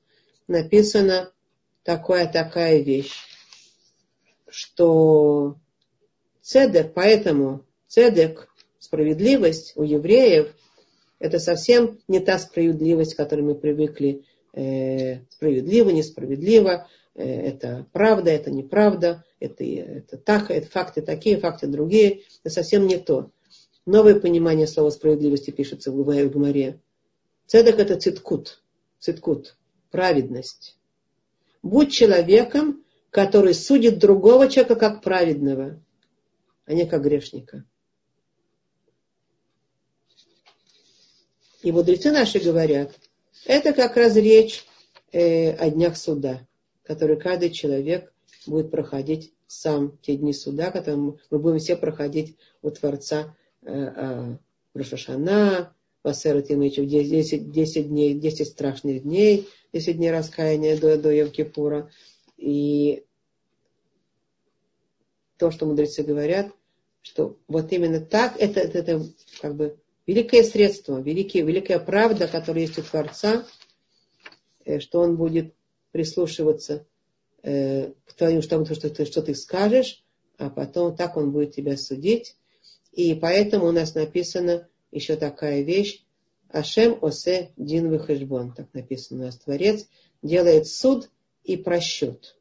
[0.48, 1.32] написано
[1.84, 3.14] такая такая вещь,
[4.50, 5.56] что
[6.42, 8.48] цедек, поэтому цедек,
[8.80, 10.54] справедливость у евреев,
[11.22, 14.26] это совсем не та справедливость, к которой мы привыкли.
[14.54, 21.68] Э, справедливо, несправедливо, э, это правда, это неправда, это, это так, это факты такие, факты
[21.68, 22.22] другие.
[22.44, 23.30] Это совсем не то.
[23.86, 26.80] Новое понимание слова справедливости пишется в Гумаре.
[27.46, 28.62] Цедек это циткут,
[29.00, 29.58] циткут,
[29.92, 30.76] праведность.
[31.62, 35.80] Будь человеком, который судит другого человека как праведного,
[36.66, 37.64] а не как грешника.
[41.64, 42.92] И мудрецы наши говорят,
[43.46, 44.66] это как раз речь
[45.12, 46.48] э, о днях суда,
[46.84, 48.12] который каждый человек
[48.48, 54.38] будет проходить сам те дни суда, которые мы будем все проходить у Творца э, э,
[54.74, 61.92] Рошашана, Васера Тимычев, 10, 10 дней, 10 страшных дней, 10 дней раскаяния до, до Евкипура.
[62.38, 63.04] И
[65.38, 66.52] то, что мудрецы говорят,
[67.02, 69.06] что вот именно так, это, это, это
[69.42, 69.78] как бы
[70.08, 73.46] великое средство, великие, великая правда, которая есть у Творца,
[74.66, 75.54] э, что он будет
[75.92, 76.86] прислушиваться
[77.44, 80.04] э, к твоему, что, что, ты, что ты скажешь,
[80.38, 82.36] а потом так он будет тебя судить.
[82.92, 86.04] И поэтому у нас написано еще такая вещь,
[86.50, 89.38] Ашем осе дин выхажбон, так написано у нас.
[89.38, 89.88] Творец
[90.22, 91.10] делает суд
[91.46, 92.36] и просчет.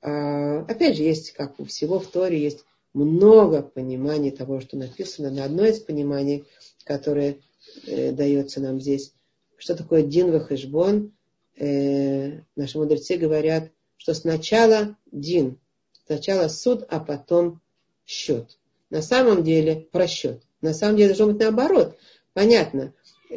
[0.00, 2.64] А, опять же, есть, как у всего в Торе, есть
[2.94, 5.30] много пониманий того, что написано.
[5.30, 6.44] На одно из пониманий,
[6.84, 7.38] которое
[7.86, 9.12] э, дается нам здесь,
[9.56, 11.12] что такое дин вахешбон,
[11.56, 15.58] э, наши мудрецы говорят, что сначала дин,
[16.06, 17.60] сначала суд, а потом
[18.06, 18.58] счет.
[18.90, 20.42] На самом деле просчет.
[20.60, 21.96] На самом деле должно быть наоборот.
[22.34, 22.92] Понятно,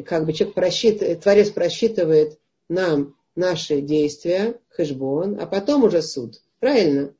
[0.05, 6.41] как бы человек просчитывает, Творец просчитывает нам наши действия, хэшбон, а потом уже суд.
[6.59, 7.13] Правильно?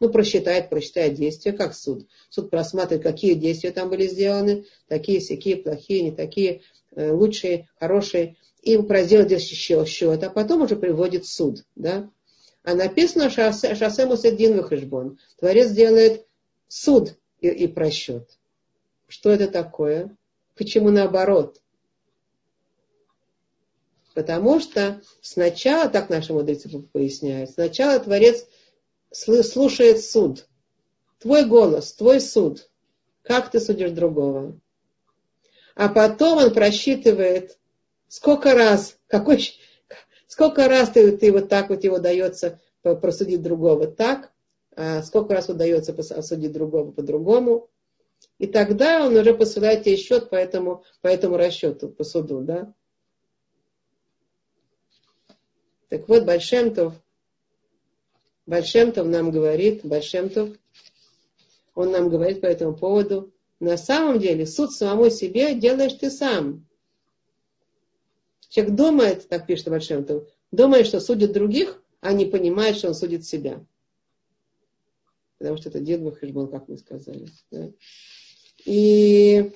[0.00, 2.08] Ну, просчитает, просчитает действия, как суд.
[2.30, 6.62] Суд просматривает, какие действия там были сделаны, такие, всякие, плохие, не такие,
[6.96, 11.64] э, лучшие, хорошие, и здесь еще счет, а потом уже приводит суд.
[11.76, 12.10] Да?
[12.62, 15.18] А написано шоссе, шоссе Мусаддин Вахашбон.
[15.38, 16.26] Творец делает
[16.68, 18.38] суд и, и просчет.
[19.06, 20.16] Что это такое?
[20.56, 21.60] Почему наоборот?
[24.14, 28.46] Потому что сначала, так наши мудрецы поясняют, сначала Творец
[29.12, 30.46] слушает суд.
[31.18, 32.70] Твой голос, твой суд.
[33.22, 34.58] Как ты судишь другого?
[35.74, 37.58] А потом он просчитывает,
[38.08, 39.40] сколько раз, какой,
[40.26, 44.32] сколько раз ты, ты вот так вот его дается просудить другого так,
[44.74, 47.68] а сколько раз удается осудить другого по-другому.
[48.38, 52.72] И тогда он уже посылает тебе счет по этому, по этому расчету, по суду, да.
[55.88, 56.94] Так вот, Большемтов
[58.50, 60.48] Большемтов нам говорит, Большемтов,
[61.76, 66.66] он нам говорит по этому поводу, на самом деле суд самому себе делаешь ты сам.
[68.48, 73.24] Человек думает, так пишет Большемтов, думает, что судит других, а не понимает, что он судит
[73.24, 73.64] себя.
[75.38, 77.28] Потому что это дед был, как мы сказали.
[77.52, 77.70] Да?
[78.64, 79.52] И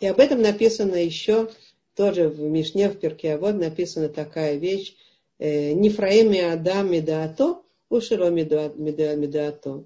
[0.00, 1.50] И об этом написано еще
[1.94, 4.96] тоже в Мишне, в Перке вот написана такая вещь.
[5.38, 9.84] «Э, Нифраим Адам Медаато, Уширо Медаато.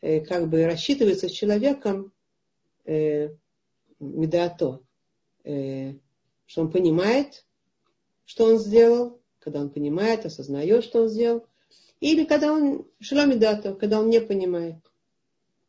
[0.00, 2.12] Э, как бы рассчитывается с человеком
[2.84, 3.30] э,
[3.98, 4.80] Медаато,
[5.42, 7.44] что он понимает,
[8.26, 11.46] что он сделал, когда он понимает, осознает, что он сделал,
[12.00, 14.76] или когда он Шиломидато, когда он не понимает.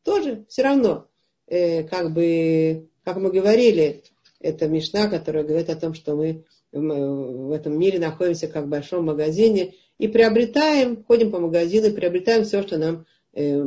[0.04, 1.08] Тоже все равно,
[1.48, 4.04] как бы, как мы говорили,
[4.40, 9.06] это Мишна, которая говорит о том, что мы в этом мире находимся как в большом
[9.06, 13.66] магазине и приобретаем, ходим по магазину и приобретаем все, что нам э,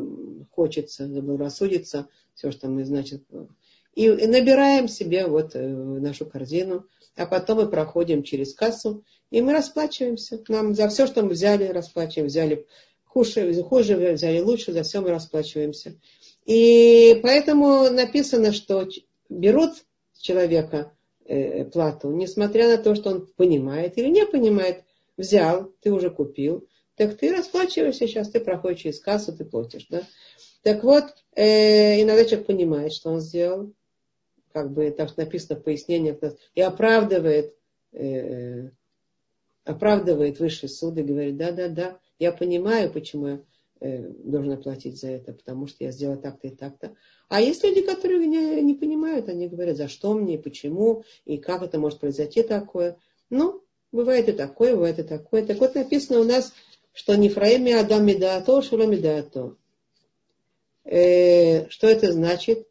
[0.51, 3.25] хочется, заблагорассудится, все, что мы, значит,
[3.95, 9.43] и, и набираем себе вот э, нашу корзину, а потом мы проходим через кассу, и
[9.43, 10.43] мы расплачиваемся.
[10.49, 12.29] Нам за все, что мы взяли, расплачиваем.
[12.29, 12.67] Взяли
[13.05, 15.99] хуже, хуже взяли лучше, за все мы расплачиваемся.
[16.47, 18.89] И поэтому написано, что
[19.29, 19.85] берут
[20.23, 20.93] человека
[21.27, 24.85] э, плату, несмотря на то, что он понимает или не понимает,
[25.17, 26.67] взял, ты уже купил,
[26.97, 29.87] так ты расплачиваешься сейчас, ты проходишь через кассу, ты платишь.
[29.91, 30.03] Да?
[30.63, 31.05] Так вот,
[31.35, 33.73] э, иногда человек понимает, что он сделал,
[34.53, 36.19] как бы так написано в пояснениях,
[36.55, 37.55] и оправдывает,
[37.93, 38.71] э,
[39.65, 43.43] оправдывает высший суд и говорит, да, да, да, я понимаю, почему я
[43.83, 46.95] э, должен оплатить за это, потому что я сделала так-то и так-то.
[47.29, 51.63] А есть люди, которые не, не понимают, они говорят, за что мне, почему, и как
[51.63, 52.97] это может произойти такое.
[53.29, 55.45] Ну, бывает и такое, бывает и такое.
[55.45, 56.53] Так вот написано у нас,
[56.93, 59.57] что не фраими адам медаато, шура медаато.
[60.85, 62.69] Э, что это значит?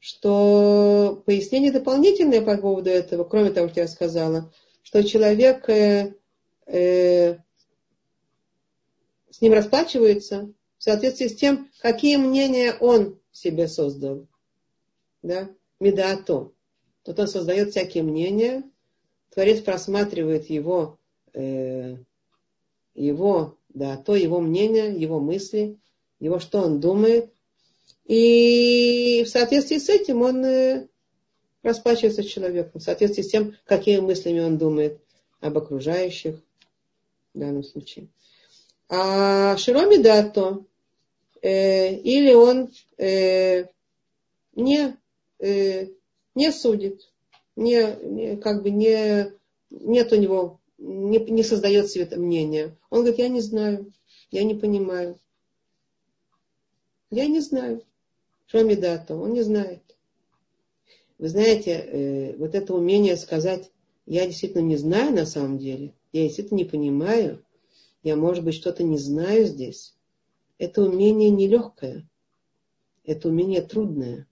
[0.00, 4.52] Что пояснение дополнительное по поводу этого, кроме того, что я сказала,
[4.82, 6.14] что человек э,
[6.66, 7.36] э,
[9.34, 14.28] с ним расплачивается в соответствии с тем, какие мнения он себе создал.
[15.22, 15.50] Да?
[15.80, 16.52] Медаато.
[17.04, 18.62] Вот он создает всякие мнения,
[19.30, 21.00] Творец просматривает его,
[21.32, 21.96] э,
[22.94, 25.80] его, да, то его мнение, его мысли,
[26.20, 27.32] его, что он думает,
[28.04, 30.86] и в соответствии с этим он э,
[31.64, 35.00] расплачивается с человеком, в соответствии с тем, какими мыслями он думает
[35.40, 36.36] об окружающих
[37.34, 38.06] в данном случае.
[38.88, 40.64] А Широми Дато,
[41.40, 43.66] э, или он э,
[44.54, 44.96] не,
[45.38, 45.88] э,
[46.34, 47.10] не судит,
[47.56, 49.32] не, не, как бы не,
[49.70, 52.76] нет у него, не, не создает себе это мнение.
[52.90, 53.92] Он говорит, я не знаю,
[54.30, 55.18] я не понимаю.
[57.10, 57.82] Я не знаю.
[58.46, 59.80] Шоми дато, он не знает.
[61.18, 63.70] Вы знаете, вот это умение сказать,
[64.04, 67.42] я действительно не знаю на самом деле, я действительно не понимаю,
[68.04, 69.96] я, может быть, что-то не знаю здесь.
[70.58, 72.06] Это умение нелегкое.
[73.02, 74.28] Это умение трудное.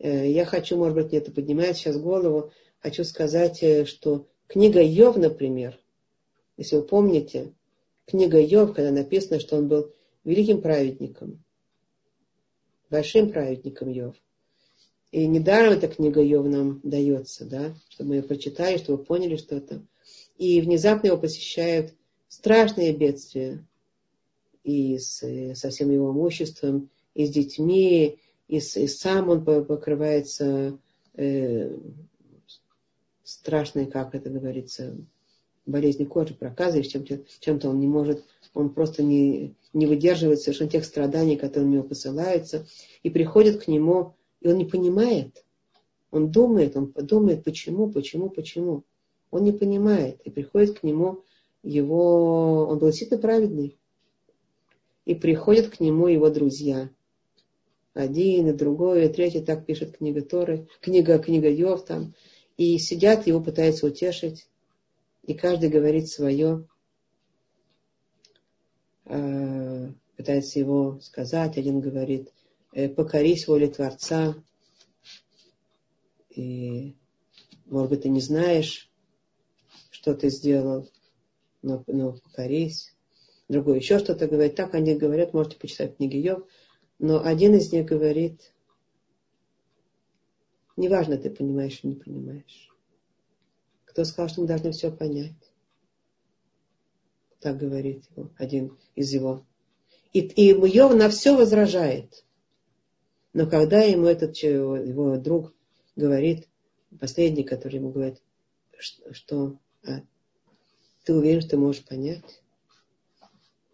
[0.00, 5.16] Э, я хочу, может быть, это поднимает сейчас голову, хочу сказать, э, что книга Йов,
[5.16, 5.78] например,
[6.56, 7.54] если вы помните,
[8.06, 9.92] книга Йов, когда написано, что он был
[10.24, 11.44] великим праведником,
[12.90, 14.16] большим праведником Йов.
[15.12, 19.86] И недаром эта книга Йов нам дается, да, чтобы мы ее прочитали, чтобы поняли что-то.
[20.38, 21.94] И внезапно его посещают
[22.32, 23.62] страшные бедствия
[24.64, 25.22] и с,
[25.54, 28.18] со всем его имуществом, и с детьми,
[28.48, 30.78] и, и сам он покрывается
[31.14, 31.76] э,
[33.22, 34.96] страшной, как это говорится,
[35.66, 38.24] болезнью кожи, проказой, чем-то, чем-то он не может,
[38.54, 42.66] он просто не, не выдерживает совершенно тех страданий, которые у него посылаются,
[43.02, 45.44] и приходит к нему, и он не понимает,
[46.10, 48.84] он думает, он думает, почему, почему, почему.
[49.30, 51.24] Он не понимает, и приходит к нему
[51.62, 53.78] его, он был действительно праведный,
[55.04, 56.90] и приходят к нему его друзья–
[57.94, 62.14] один, и другой, и третий, так пишет книга Торы, книга, книга Йов там.
[62.56, 64.48] И сидят, его пытаются утешить,
[65.24, 66.66] и каждый говорит свое,
[69.04, 71.56] э, пытается его сказать.
[71.58, 72.32] Один говорит,
[72.72, 74.34] «Э, покорись воле Творца,
[76.30, 76.94] и,
[77.66, 78.90] может быть, ты не знаешь,
[79.90, 80.88] что ты сделал,
[81.62, 82.94] но, но покорись.
[83.48, 84.56] Другой еще что-то говорит.
[84.56, 86.46] Так они говорят, можете почитать книги Йов.
[86.98, 88.52] Но один из них говорит,
[90.76, 92.68] неважно, ты понимаешь или не понимаешь.
[93.84, 95.34] Кто сказал, что мы должны все понять?
[97.40, 99.44] Так говорит его, один из его.
[100.12, 102.24] И, и Йов на все возражает.
[103.32, 105.54] Но когда ему этот его, друг
[105.96, 106.48] говорит,
[107.00, 108.22] последний, который ему говорит,
[108.78, 110.02] что, что а,
[111.04, 112.42] ты уверен, ты можешь понять,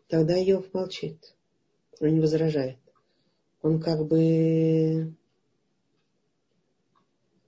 [0.08, 1.34] тогда Йов молчит.
[2.00, 2.78] Он не возражает
[3.62, 5.14] он как бы...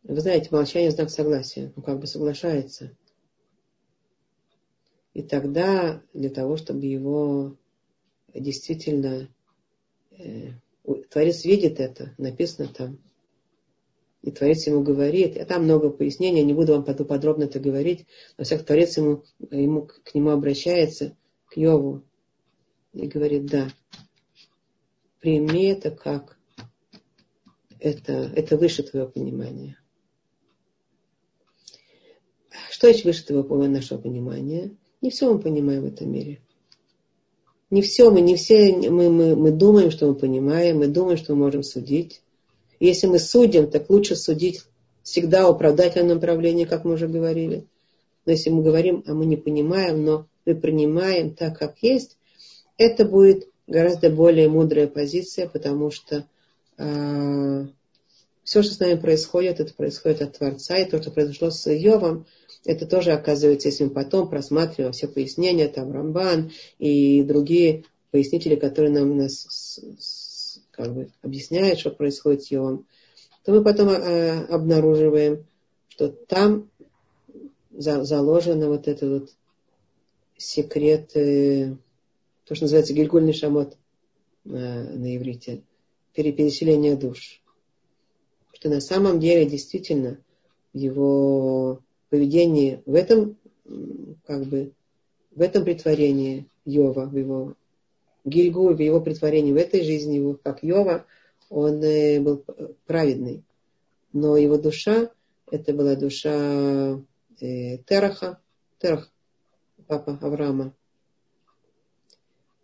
[0.02, 1.72] Вы знаете, молчание знак согласия.
[1.76, 2.96] Он как бы соглашается.
[5.12, 7.56] И тогда для того, чтобы его
[8.34, 9.28] действительно...
[10.12, 10.52] Э,
[11.10, 12.98] Творец видит это, написано там.
[14.22, 18.06] И Творец ему говорит, а там много пояснений, не буду вам подробно это говорить,
[18.36, 21.16] но всяк Творец ему, ему, к нему обращается,
[21.46, 22.02] к Йову,
[22.92, 23.68] и говорит, да,
[25.20, 26.36] прими это как
[27.78, 29.78] это, это выше твоего понимания.
[32.70, 34.76] Что есть выше твоего нашего понимания?
[35.00, 36.40] Не все мы понимаем в этом мире.
[37.70, 41.34] Не все мы, не все мы, мы, мы думаем, что мы понимаем, мы думаем, что
[41.34, 42.22] мы можем судить.
[42.86, 44.62] Если мы судим, так лучше судить
[45.02, 47.66] всегда в оправдательном направлении, как мы уже говорили.
[48.26, 52.16] Но если мы говорим, а мы не понимаем, но мы принимаем так, как есть,
[52.76, 56.26] это будет гораздо более мудрая позиция, потому что
[56.78, 57.66] э,
[58.42, 62.26] все, что с нами происходит, это происходит от Творца, и то, что произошло с Йовом,
[62.64, 68.92] это тоже оказывается, если мы потом просматриваем все пояснения, там Рамбан и другие пояснители, которые
[68.92, 69.80] нам нас
[70.80, 72.86] как бы объясняют, что происходит с Йовом,
[73.44, 75.44] то мы потом э, обнаруживаем,
[75.88, 76.70] что там
[77.70, 79.30] за, заложено вот этот вот
[80.38, 81.76] секрет э,
[82.46, 83.76] то, что называется гильгульный шамот
[84.44, 85.62] э, на иврите,
[86.14, 87.42] переселение душ.
[88.52, 90.18] Что на самом деле действительно
[90.72, 93.36] его поведении в этом
[94.26, 94.72] как бы
[95.30, 97.54] в этом притворении Йова, в его
[98.24, 101.06] Гильгу, в его притворении в этой жизни, как Йова,
[101.48, 102.44] он э, был
[102.86, 103.44] праведный.
[104.12, 105.10] Но его душа,
[105.50, 107.00] это была душа
[107.40, 108.40] э, Тераха,
[108.78, 109.10] Терах,
[109.86, 110.74] папа Авраама,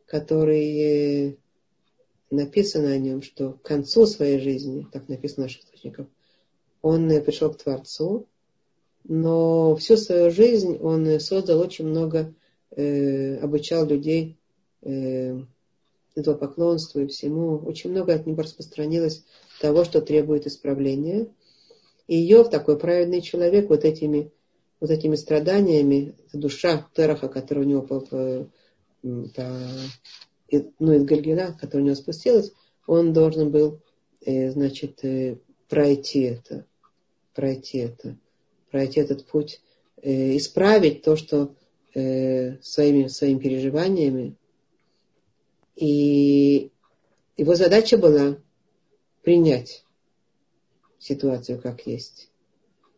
[0.06, 1.36] который э,
[2.30, 6.06] написано о нем, что к концу своей жизни, так написано в наших источниках,
[6.82, 8.26] он пришел к Творцу,
[9.04, 12.32] но всю свою жизнь он создал очень много,
[12.70, 14.36] э, обучал людей
[14.86, 15.38] э,
[16.14, 17.58] идолопоклонству и всему.
[17.58, 19.24] Очень много от него распространилось
[19.60, 21.28] того, что требует исправления.
[22.06, 24.30] И Йов, такой праведный человек, вот этими,
[24.80, 28.48] вот этими страданиями, душа Тераха, которая у него по, по,
[29.02, 29.60] по,
[30.78, 32.52] ну, из Гальгера, которая у него спустилась,
[32.86, 33.80] он должен был,
[34.24, 35.38] э, значит, э,
[35.68, 36.64] пройти это,
[37.34, 38.16] пройти это,
[38.70, 39.60] пройти этот путь,
[40.02, 41.54] э, исправить то, что
[41.94, 44.36] э, своими, своими переживаниями.
[45.76, 46.72] И
[47.36, 48.38] его задача была
[49.22, 49.84] принять
[50.98, 52.30] ситуацию как есть.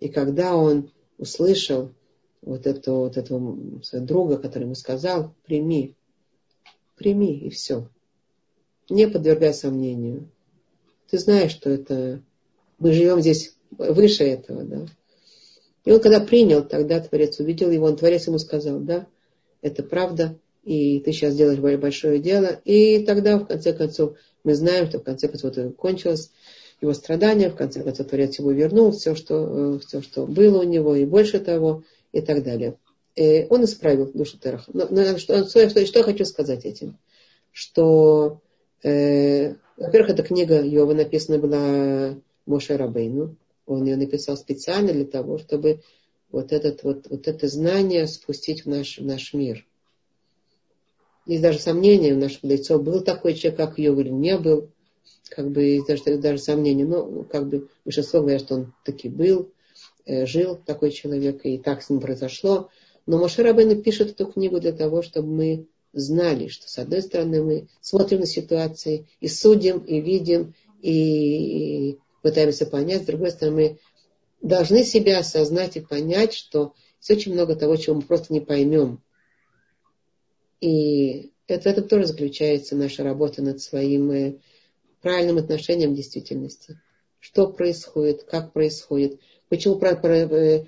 [0.00, 1.90] И когда он услышал
[2.40, 5.96] вот, это, вот этого своего друга, который ему сказал, прими,
[6.96, 7.88] прими и все.
[8.88, 10.30] Не подвергай сомнению.
[11.10, 12.22] Ты знаешь, что это...
[12.78, 14.86] Мы живем здесь выше этого, да.
[15.84, 19.06] И он когда принял, тогда Творец увидел его, он Творец ему сказал, да,
[19.62, 20.38] это правда,
[20.68, 22.60] и ты сейчас делаешь большое дело.
[22.66, 26.30] И тогда, в конце концов, мы знаем, что в конце концов это кончилось
[26.82, 30.64] его страдания, в конце концов Творец его вернул, все, что, э, все, что было у
[30.64, 32.76] него, и больше того, и так далее.
[33.16, 34.70] И он исправил душу Тераха.
[34.74, 36.98] Но, но, что, что, что я хочу сказать этим?
[37.50, 38.42] Что,
[38.82, 42.14] э, во-первых, эта книга Йова написана была
[42.44, 43.36] Моше Рабейну.
[43.64, 45.80] Он ее написал специально для того, чтобы
[46.30, 49.64] вот, этот, вот, вот это знание спустить в наш, в наш мир.
[51.28, 54.70] Есть даже сомнения у наших мудрецов, был такой человек, как Йов или не был
[55.28, 59.52] как бы есть даже, даже сомнения, но как бы большинство говорят, что он таки был,
[60.06, 62.70] э, жил такой человек, и так с ним произошло.
[63.06, 67.42] Но Моше Рабейн пишет эту книгу для того, чтобы мы знали, что с одной стороны
[67.42, 73.56] мы смотрим на ситуации и судим, и видим, и пытаемся понять, с другой стороны
[74.42, 78.40] мы должны себя осознать и понять, что есть очень много того, чего мы просто не
[78.40, 79.02] поймем.
[80.60, 84.34] И это, в этом тоже заключается наша работа над своим э,
[85.00, 86.80] правильным отношением к действительности.
[87.20, 90.66] Что происходит, как происходит, почему про, про, э,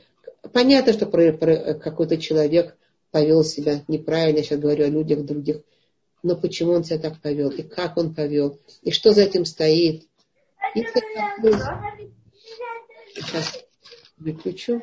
[0.53, 2.77] понятно, что про, про, какой-то человек
[3.11, 5.62] повел себя неправильно, я сейчас говорю о людях других,
[6.23, 10.07] но почему он себя так повел, и как он повел, и что за этим стоит.
[10.75, 10.83] И
[13.15, 13.65] Сейчас
[14.19, 14.81] выключу.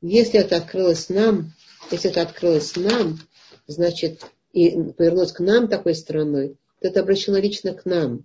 [0.00, 1.52] Если это открылось нам,
[1.90, 3.18] если это открылось нам,
[3.66, 8.24] значит, и повернуть к нам такой стороной, то это обращено лично к нам.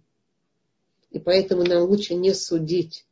[1.12, 3.06] И поэтому нам лучше не судить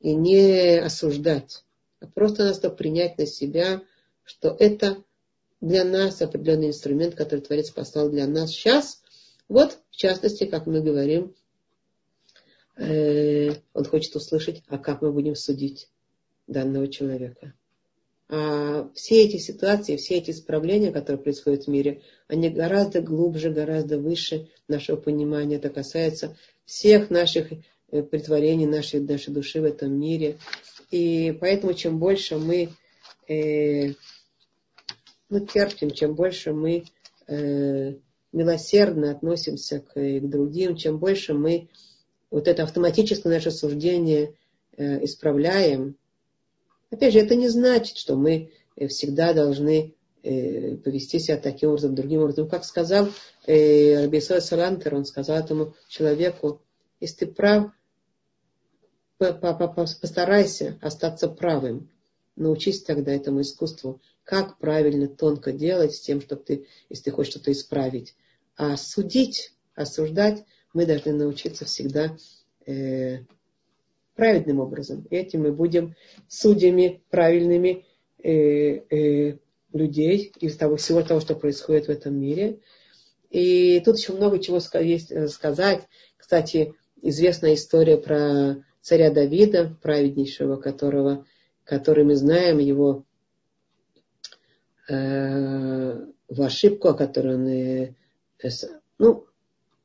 [0.00, 1.64] и не осуждать,
[2.00, 3.82] а просто нас принять на себя,
[4.24, 5.02] что это
[5.60, 9.00] для нас определенный инструмент, который Творец послал для нас сейчас.
[9.48, 11.34] Вот, в частности, как мы говорим,
[12.76, 15.88] э, он хочет услышать, а как мы будем судить
[16.46, 17.54] данного человека.
[18.28, 23.98] А все эти ситуации, все эти исправления, которые происходят в мире, они гораздо глубже, гораздо
[23.98, 25.56] выше нашего понимания.
[25.56, 30.38] Это касается всех наших э, притворений нашей, нашей души в этом мире.
[30.90, 32.70] И поэтому чем больше мы
[33.28, 33.92] э,
[35.28, 36.84] ну, терпим, чем больше мы
[37.26, 37.94] э,
[38.32, 41.68] милосердно относимся к, к другим, чем больше мы
[42.30, 44.34] вот это автоматическое наше суждение
[44.76, 45.96] э, исправляем,
[46.92, 51.94] Опять же, это не значит, что мы э, всегда должны э, повести себя таким образом,
[51.94, 52.46] другим образом.
[52.50, 53.08] Как сказал
[53.46, 56.60] э, Рабисой Салантер, он сказал этому человеку,
[57.00, 57.72] если ты прав,
[59.16, 61.90] постарайся остаться правым.
[62.36, 67.32] Научись тогда этому искусству, как правильно, тонко делать с тем, чтобы ты, если ты хочешь
[67.32, 68.14] что-то исправить.
[68.54, 70.44] А судить, осуждать
[70.74, 72.14] мы должны научиться всегда
[72.66, 73.20] э,
[74.14, 75.06] праведным образом.
[75.10, 75.94] И этим мы будем
[76.28, 77.86] судьями правильными
[78.22, 79.38] э, э,
[79.72, 82.60] людей из того всего того, что происходит в этом мире.
[83.30, 85.88] И тут еще много чего есть э, сказать.
[86.16, 91.24] Кстати, известная история про царя Давида, праведнейшего, которого,
[91.64, 93.04] который мы знаем, его
[94.88, 97.94] э, в ошибку, о которой он, э,
[98.98, 99.26] ну,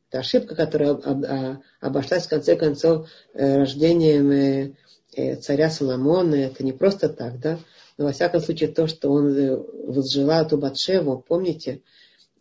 [0.10, 4.74] это ошибка, которая об, об, обошлась в конце концов э, рождением э,
[5.14, 6.36] э, царя Соломона.
[6.36, 7.60] Это не просто так, да?
[7.98, 11.82] Но во всяком случае то, что он возжелал эту Батшеву, помните,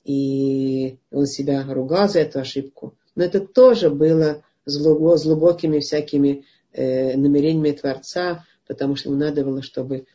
[0.05, 2.95] и он себя ругал за эту ошибку.
[3.15, 6.45] Но это тоже было с глубокими всякими
[6.75, 10.07] намерениями Творца, потому что ему надо было, чтобы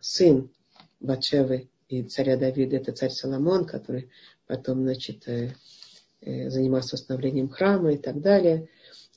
[0.00, 0.50] сын
[1.00, 4.10] Батшевы и царя Давида, это царь Соломон, который
[4.50, 5.54] потом, значит, э,
[6.22, 8.68] э, занимался восстановлением храма и так далее,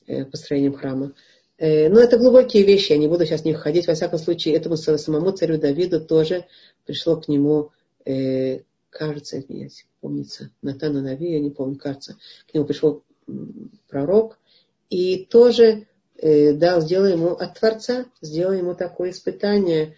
[0.06, 1.12] э, построением храма.
[1.56, 3.86] Но это глубокие вещи, я не буду сейчас в них ходить.
[3.86, 6.46] Во всяком случае, этому самому царю Давиду тоже
[6.84, 7.70] пришло к нему
[8.90, 9.70] кажется, мне
[10.00, 12.18] помнится, Натана Нави, я не помню, кажется,
[12.50, 13.04] к нему пришел
[13.88, 14.36] пророк
[14.90, 15.86] и тоже
[16.20, 19.96] дал, сделал ему от Творца, сделал ему такое испытание,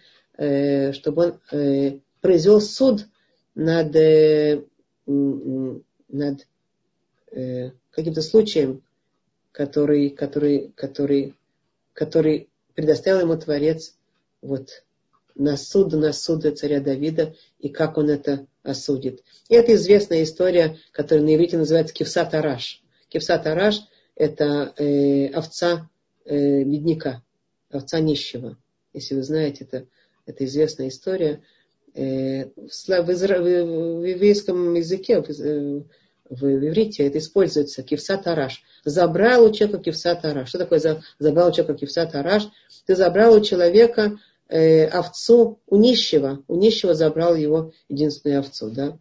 [0.93, 3.07] чтобы он произвел суд
[3.55, 3.95] над,
[5.07, 6.47] над
[7.31, 8.83] э, каким-то случаем,
[9.51, 11.35] который, который, который,
[11.93, 13.95] который предоставил ему Творец
[14.41, 14.83] вот
[15.35, 19.23] на суд, на суд царя Давида и как он это осудит.
[19.49, 22.83] И это известная история, которая на иврите называется Кевсат Араш.
[23.09, 23.81] Кевсат Араш–
[24.15, 25.89] это э, овца
[26.25, 27.23] э, бедняка,
[27.69, 28.57] овца нищего.
[28.93, 29.87] Если вы знаете, это,
[30.25, 31.41] это известная история.
[31.97, 32.89] Э, в,
[34.05, 35.81] еврейском языке, в, э,
[36.29, 38.61] в иврите это используется кивсат араш.
[38.85, 40.49] Забрал у человека кивсат араш.
[40.49, 40.79] Что такое
[41.17, 42.49] забрал у человека кивсат араш?
[42.85, 46.43] Ты забрал у человека э, овцу у нищего.
[46.47, 48.99] У нищего забрал его единственную овцу, да.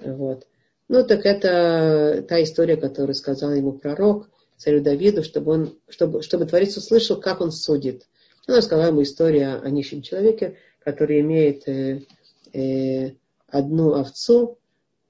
[0.00, 0.46] Вот.
[0.88, 4.28] Ну, так это та история, которую сказал ему пророк,
[4.58, 8.02] царю Давиду, чтобы, он, чтобы, чтобы Творец услышал, как он судит.
[8.46, 12.02] Она рассказала ему историю о нищем человеке, который имеет э,
[12.52, 13.12] э,
[13.48, 14.58] одну овцу,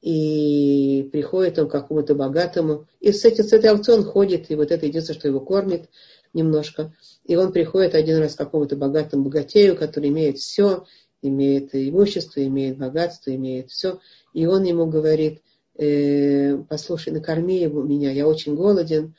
[0.02, 4.54] и приходит он к какому-то богатому, и с, этим, с этой овцой он ходит, и
[4.54, 5.90] вот это единственное, что его кормит
[6.32, 6.94] немножко.
[7.24, 10.84] И он приходит один раз к какому-то богатому богатею, который имеет все,
[11.22, 14.00] имеет имущество, имеет богатство, имеет все.
[14.32, 15.42] И он ему говорит,
[15.76, 19.14] э, послушай, накорми меня, я очень голоден.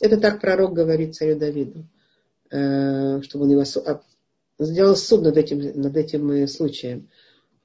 [0.00, 1.86] Это так пророк говорит царю Давиду,
[2.50, 3.64] э, чтобы он его
[4.64, 7.08] сделал суд над этим, над этим э, случаем.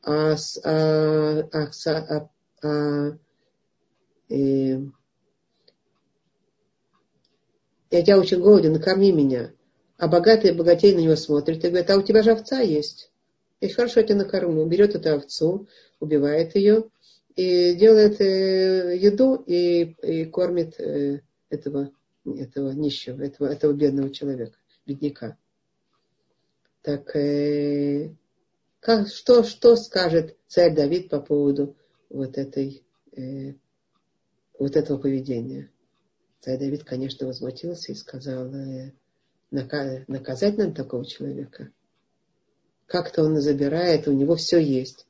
[0.04, 2.30] А, а, а, а,
[2.64, 3.18] а
[4.30, 4.80] э,
[7.92, 9.54] я очень голоден, накорми меня.
[9.98, 13.12] А богатый богатей на него смотрит и говорит, а у тебя же овца есть.
[13.60, 14.66] И хорошо, я тебя накормлю.
[14.66, 15.68] Берет эту овцу,
[16.00, 16.90] убивает ее
[17.36, 21.92] и делает э, еду и, и кормит э, этого,
[22.26, 25.38] этого нищего, этого, этого бедного человека, бедняка.
[26.88, 28.16] Так э,
[28.80, 31.76] как, что, что скажет царь Давид по поводу
[32.10, 32.82] вот этой
[33.12, 33.56] э,
[34.58, 35.70] вот этого поведения?
[36.40, 38.94] Царь Давид, конечно, возмутился и сказал, э,
[39.52, 41.72] наказать нам такого человека.
[42.86, 45.08] Как-то он забирает, у него все есть.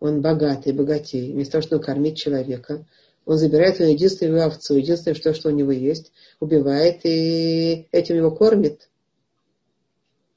[0.00, 1.32] Он богатый, богатей.
[1.32, 2.84] Вместо того, чтобы кормить человека,
[3.24, 8.32] он забирает его единственную овцу, единственное, что, что у него есть, убивает и этим его
[8.32, 8.90] кормит.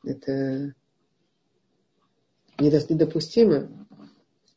[0.04, 0.76] Это
[2.70, 3.70] недопустимо.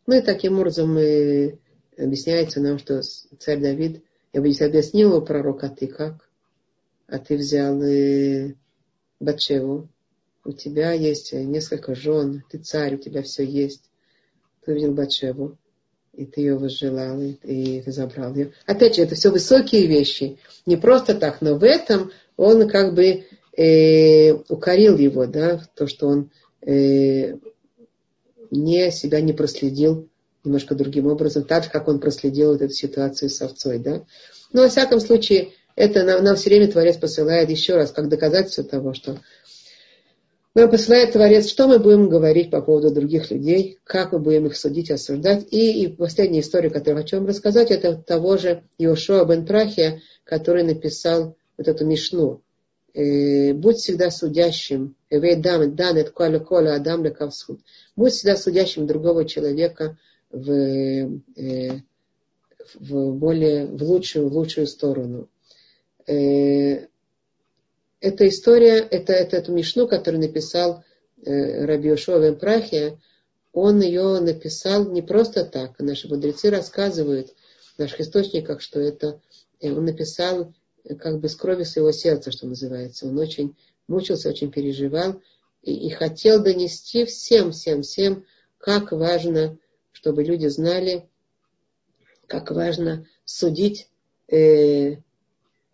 [0.06, 0.92] Ну и таким образом
[1.96, 4.02] объясняется нам, что царь Давид
[4.36, 6.28] я бы если объяснил пророк, а ты как?
[7.06, 8.54] А ты взял и
[9.18, 9.88] Батшеву.
[10.44, 13.90] У тебя есть несколько жен, ты царь, у тебя все есть.
[14.62, 15.56] Ты увидел Батшеву,
[16.12, 18.52] и ты ее возжелал, и, и ты забрал ее.
[18.66, 20.38] Опять же, это все высокие вещи.
[20.66, 23.24] Не просто так, но в этом он как бы
[23.56, 26.30] э, укорил его, да, то, что он
[26.60, 27.38] э,
[28.50, 30.08] не себя не проследил
[30.44, 34.04] немножко другим образом, так же, как он проследил вот эту ситуацию с овцой, да.
[34.52, 38.64] Но, во всяком случае, это нам, нам все время Творец посылает еще раз, как доказательство
[38.64, 39.18] того, что
[40.54, 44.56] нам посылает Творец, что мы будем говорить по поводу других людей, как мы будем их
[44.56, 45.46] судить, осуждать.
[45.50, 50.62] И, и последняя история, которую хочу вам рассказать, это того же Иошуа бен Прахия, который
[50.62, 52.40] написал вот эту мишну.
[52.94, 54.96] Э, будь всегда судящим.
[55.10, 57.02] Адам
[57.96, 59.98] Будь всегда судящим другого человека
[60.30, 61.80] в, э,
[62.74, 65.28] в более, в лучшую, в лучшую сторону.
[66.06, 66.86] Э,
[68.00, 70.84] эта история, это, это эту Мишну, которую написал
[71.24, 73.00] э, Раби Ушова Прахия,
[73.52, 75.78] он ее написал не просто так.
[75.78, 77.32] Наши мудрецы рассказывают
[77.76, 79.20] в наших источниках, что это
[79.62, 80.52] он написал
[80.98, 83.06] как бы с крови своего сердца, что называется.
[83.06, 83.56] Он очень
[83.88, 85.22] мучился, очень переживал
[85.66, 88.24] и, и хотел донести всем, всем, всем,
[88.56, 89.58] как важно,
[89.92, 91.08] чтобы люди знали,
[92.28, 93.90] как важно судить
[94.28, 94.98] э,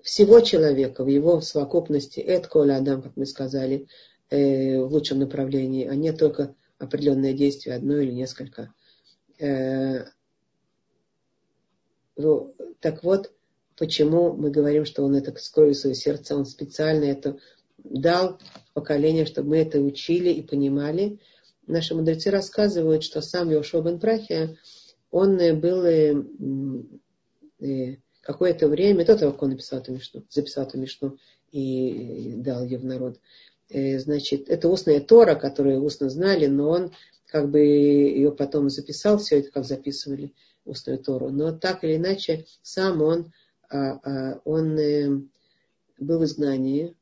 [0.01, 2.21] всего человека в его совокупности.
[2.21, 3.87] Это коля Адам, как мы сказали,
[4.31, 8.73] э, в лучшем направлении, а не только определенное действие, одно или несколько.
[9.39, 10.07] Э,
[12.17, 13.31] ну, так вот,
[13.77, 17.39] почему мы говорим, что он это скроет свое сердце, он специально это
[17.85, 18.39] дал
[18.75, 21.19] поколение, чтобы мы это учили и понимали.
[21.67, 24.57] Наши мудрецы рассказывают, что сам Йошуа бен Прахия,
[25.11, 26.15] он был э,
[27.61, 31.19] э, какое-то время, до того, как он написал эту мишну, записал эту мишну
[31.51, 33.21] и дал ее в народ,
[33.69, 36.93] э, значит, это устная Тора, которую устно знали, но он
[37.27, 40.33] как бы ее потом записал, все это как записывали
[40.65, 41.31] устную Тору.
[41.31, 43.33] Но так или иначе, сам он,
[43.69, 44.77] а, а, он
[45.99, 46.95] был в изгнании,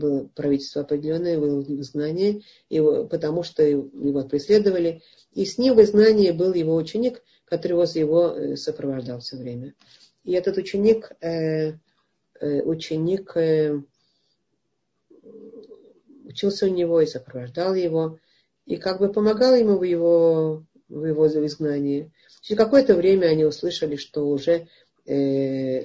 [0.00, 5.02] было правительство определенное, было в изгнании, его, потому что его преследовали.
[5.32, 9.74] И с ним в изгнании был его ученик, который возле его э, сопровождал все время.
[10.24, 11.74] И этот ученик, э,
[12.40, 13.80] э, ученик э,
[16.24, 18.18] учился у него и сопровождал его,
[18.66, 22.12] и как бы помогал ему в его, в его изгнании.
[22.40, 24.68] Через какое-то время они услышали, что уже
[25.06, 25.84] э,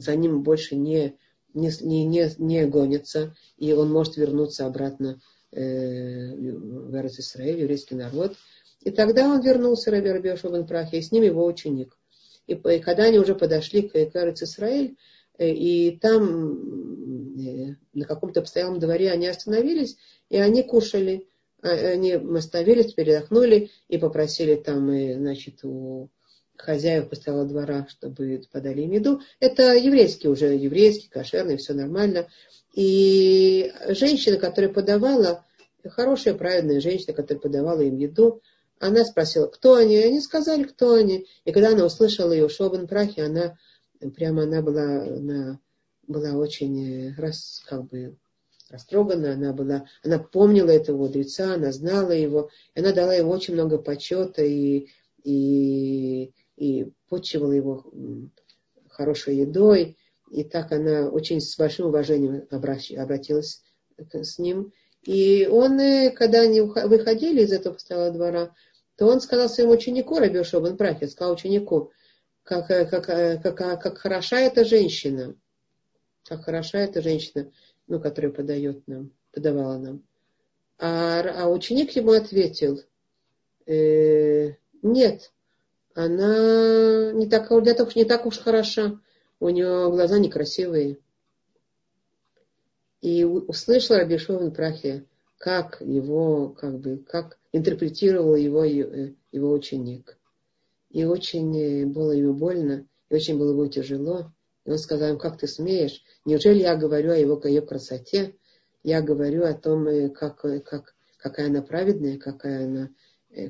[0.00, 1.16] за ним больше не,
[1.58, 5.20] не, не, не гонятся, и он может вернуться обратно
[5.52, 8.36] э, в Эрос Исраиль, еврейский народ.
[8.82, 11.96] И тогда он вернулся, Раби Рабиошо бен Прахи, и с ним его ученик.
[12.46, 14.96] И, и когда они уже подошли к Эрос Исраиль,
[15.38, 19.96] э, и там э, на каком-то постоялом дворе они остановились,
[20.30, 21.26] и они кушали.
[21.62, 26.08] А, они остановились, передохнули и попросили там, и, значит, у
[26.58, 29.20] хозяев постоялого двора, чтобы подали им еду.
[29.40, 32.28] Это еврейский уже, еврейский, кошерный, все нормально.
[32.74, 35.44] И женщина, которая подавала,
[35.84, 38.42] хорошая, праведная женщина, которая подавала им еду,
[38.80, 41.26] она спросила, кто они, и они сказали, кто они.
[41.44, 43.56] И когда она услышала ее шобан прахи, она
[44.14, 45.58] прямо она была, она
[46.06, 48.16] была очень раз, как бы
[48.70, 53.54] растрогана, она была, она помнила этого мудреца, она знала его, и она дала ему очень
[53.54, 54.88] много почета и,
[55.24, 57.84] и, и почивала его
[58.88, 59.96] хорошей едой.
[60.30, 63.62] И так она очень с большим уважением обратилась
[63.96, 64.72] с ним.
[65.02, 68.54] И он, э, когда они выходили из этого постоялого двора,
[68.96, 71.92] то он сказал своему ученику, Раби Шобан Прахе, сказал ученику,
[72.42, 75.34] как, э, как, э, как, как хороша эта женщина,
[76.24, 77.50] как хороша эта женщина
[77.88, 80.02] ну, который подает нам, подавала нам.
[80.78, 82.80] А, а ученик ему ответил,
[83.66, 84.52] э,
[84.82, 85.32] нет,
[85.98, 89.00] она не так, не, так, уж хороша,
[89.40, 90.98] у нее глаза некрасивые.
[93.00, 95.06] И услышал Раби Шовен Прахе,
[95.38, 100.16] как его, как бы, как интерпретировал его, э, его ученик.
[100.90, 104.32] И очень э, было ему больно, и очень было ему тяжело.
[104.66, 106.04] И он сказал им, как ты смеешь?
[106.24, 108.36] Неужели я говорю о его, о ее красоте?
[108.84, 112.90] Я говорю о том, э, как, как, какая она праведная, какая она,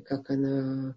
[0.06, 0.96] как она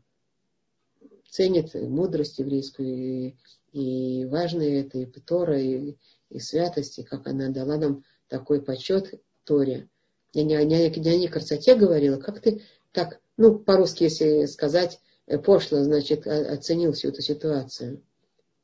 [1.31, 3.35] ценит мудрость еврейскую, и,
[3.71, 5.95] и важно это, и Тора, и,
[6.29, 9.89] и святость, как она дала нам такой почет Торе.
[10.33, 14.99] Я не, не, не, не о красоте говорила, как ты так, ну, по-русски, если сказать,
[15.45, 18.03] пошло, значит, оценил всю эту ситуацию.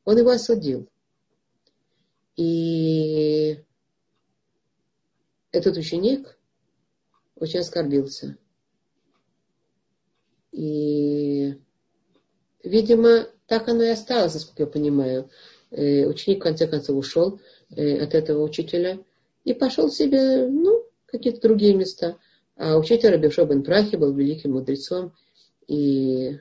[0.03, 0.89] Он его осудил.
[2.35, 3.63] И
[5.51, 6.37] этот ученик
[7.35, 8.37] очень оскорбился.
[10.51, 11.57] И,
[12.63, 15.29] видимо, так оно и осталось, насколько я понимаю.
[15.71, 17.39] Э, ученик в конце концов ушел
[17.69, 18.99] э, от этого учителя
[19.43, 22.17] и пошел себе, ну, какие-то другие места.
[22.55, 25.13] А учитель Рабишо бен Прахи был великим мудрецом,
[25.67, 26.39] и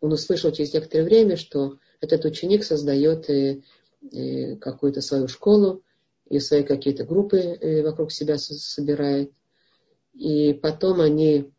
[0.00, 3.62] он услышал через некоторое время, что этот ученик создает э,
[4.60, 5.82] какую-то свою школу
[6.28, 9.32] и свои какие-то группы вокруг себя собирает.
[10.14, 11.50] И потом они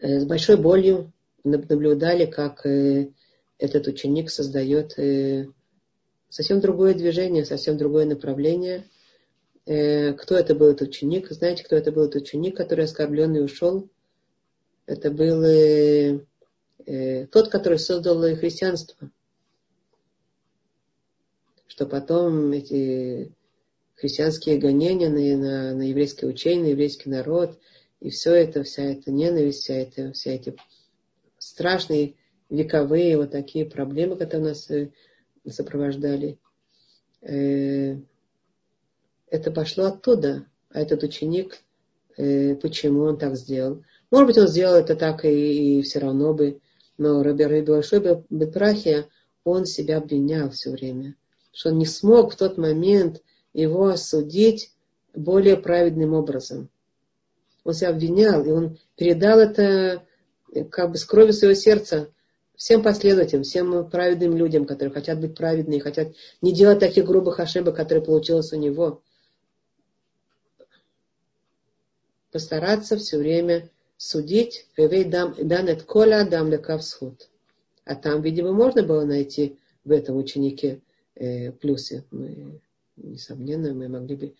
[0.00, 1.12] с большой болью
[1.50, 3.10] наблюдали, как э,
[3.58, 4.96] этот ученик создает
[6.28, 8.84] совсем другое движение, совсем другое направление.
[9.64, 11.30] Кто это был этот ученик?
[11.30, 13.88] Знаете, кто это был этот ученик, который оскорбленный ушел?
[14.86, 16.22] Это был
[17.32, 19.10] тот, который создал христианство
[21.78, 23.32] что потом эти
[23.94, 27.56] христианские гонения на, на, на еврейское учение, на еврейский народ,
[28.00, 30.56] и все это, вся эта ненависть, вся это, все эти
[31.58, 32.14] страшные
[32.48, 34.90] вековые вот такие проблемы, которые нас э,
[35.48, 36.38] сопровождали,
[37.20, 37.96] э,
[39.28, 40.46] это пошло оттуда.
[40.70, 41.58] А этот ученик
[42.16, 43.82] э, почему он так сделал.
[44.12, 46.60] Может быть, он сделал это так и, и все равно бы,
[46.96, 49.08] но Раби Большой Бетрахия,
[49.42, 51.16] он себя обвинял все время,
[51.52, 53.20] что он не смог в тот момент
[53.52, 54.72] его осудить
[55.12, 56.70] более праведным образом.
[57.64, 60.04] Он себя обвинял, и он передал это
[60.70, 62.10] как бы с кровью своего сердца
[62.56, 66.08] всем последователям, всем праведным людям, которые хотят быть праведными, хотят
[66.42, 69.02] не делать таких грубых ошибок, которые получилось у него.
[72.32, 77.28] Постараться все время судить, дам данет коля дам лекавсхуд.
[77.84, 80.82] А там, видимо, можно было найти в этом ученике
[81.14, 82.04] э, плюсы.
[82.10, 82.60] Мы,
[82.96, 84.34] несомненно, мы могли бы...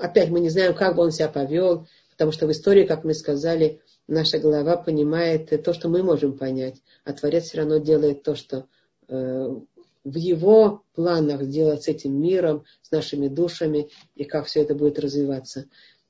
[0.00, 1.86] Опять мы не знаем, как бы он себя повел,
[2.18, 6.82] потому что в истории, как мы сказали, наша голова понимает то, что мы можем понять,
[7.04, 8.66] а Творец все равно делает то, что
[9.06, 9.56] э,
[10.02, 14.98] в его планах сделать с этим миром, с нашими душами, и как все это будет
[14.98, 15.66] развиваться.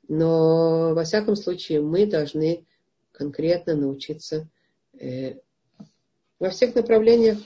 [0.09, 2.64] Но, во всяком случае, мы должны
[3.12, 4.48] конкретно научиться
[4.98, 5.35] э,
[6.39, 7.36] во всех направлениях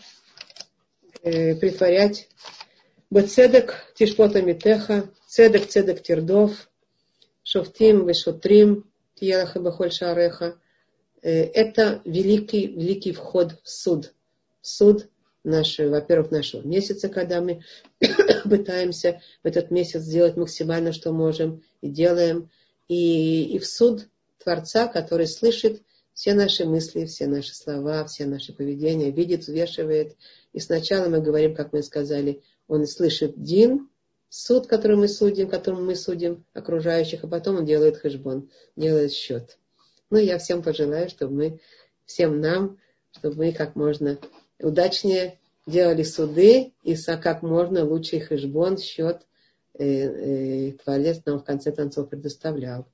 [1.24, 2.28] э, притворять
[3.10, 6.68] Бецедек тишпота митеха, цедек цедек тирдов,
[7.43, 10.56] шофтим вешотрим, тиелаха бахоль шареха.
[11.23, 14.14] Э, это великий, великий вход в суд.
[14.60, 15.09] В суд
[15.44, 17.62] нашего, во-первых, нашего месяца, когда мы
[18.44, 22.51] пытаемся в этот месяц сделать максимально, что можем и делаем,
[22.89, 24.09] и, и в суд
[24.39, 25.82] Творца, который слышит
[26.14, 30.16] все наши мысли, все наши слова, все наши поведения, видит, взвешивает.
[30.52, 33.89] И сначала мы говорим, как мы сказали, он слышит Дин,
[34.32, 39.59] суд, который мы судим, которым мы судим окружающих, а потом он делает хэшбон, делает счет.
[40.09, 41.60] Ну, я всем пожелаю, чтобы мы,
[42.06, 42.78] всем нам,
[43.10, 44.18] чтобы мы как можно
[44.59, 49.20] удачнее делали суды и как можно лучший хэшбон, счет
[49.74, 52.86] э, э, Творец нам в конце концов предоставлял.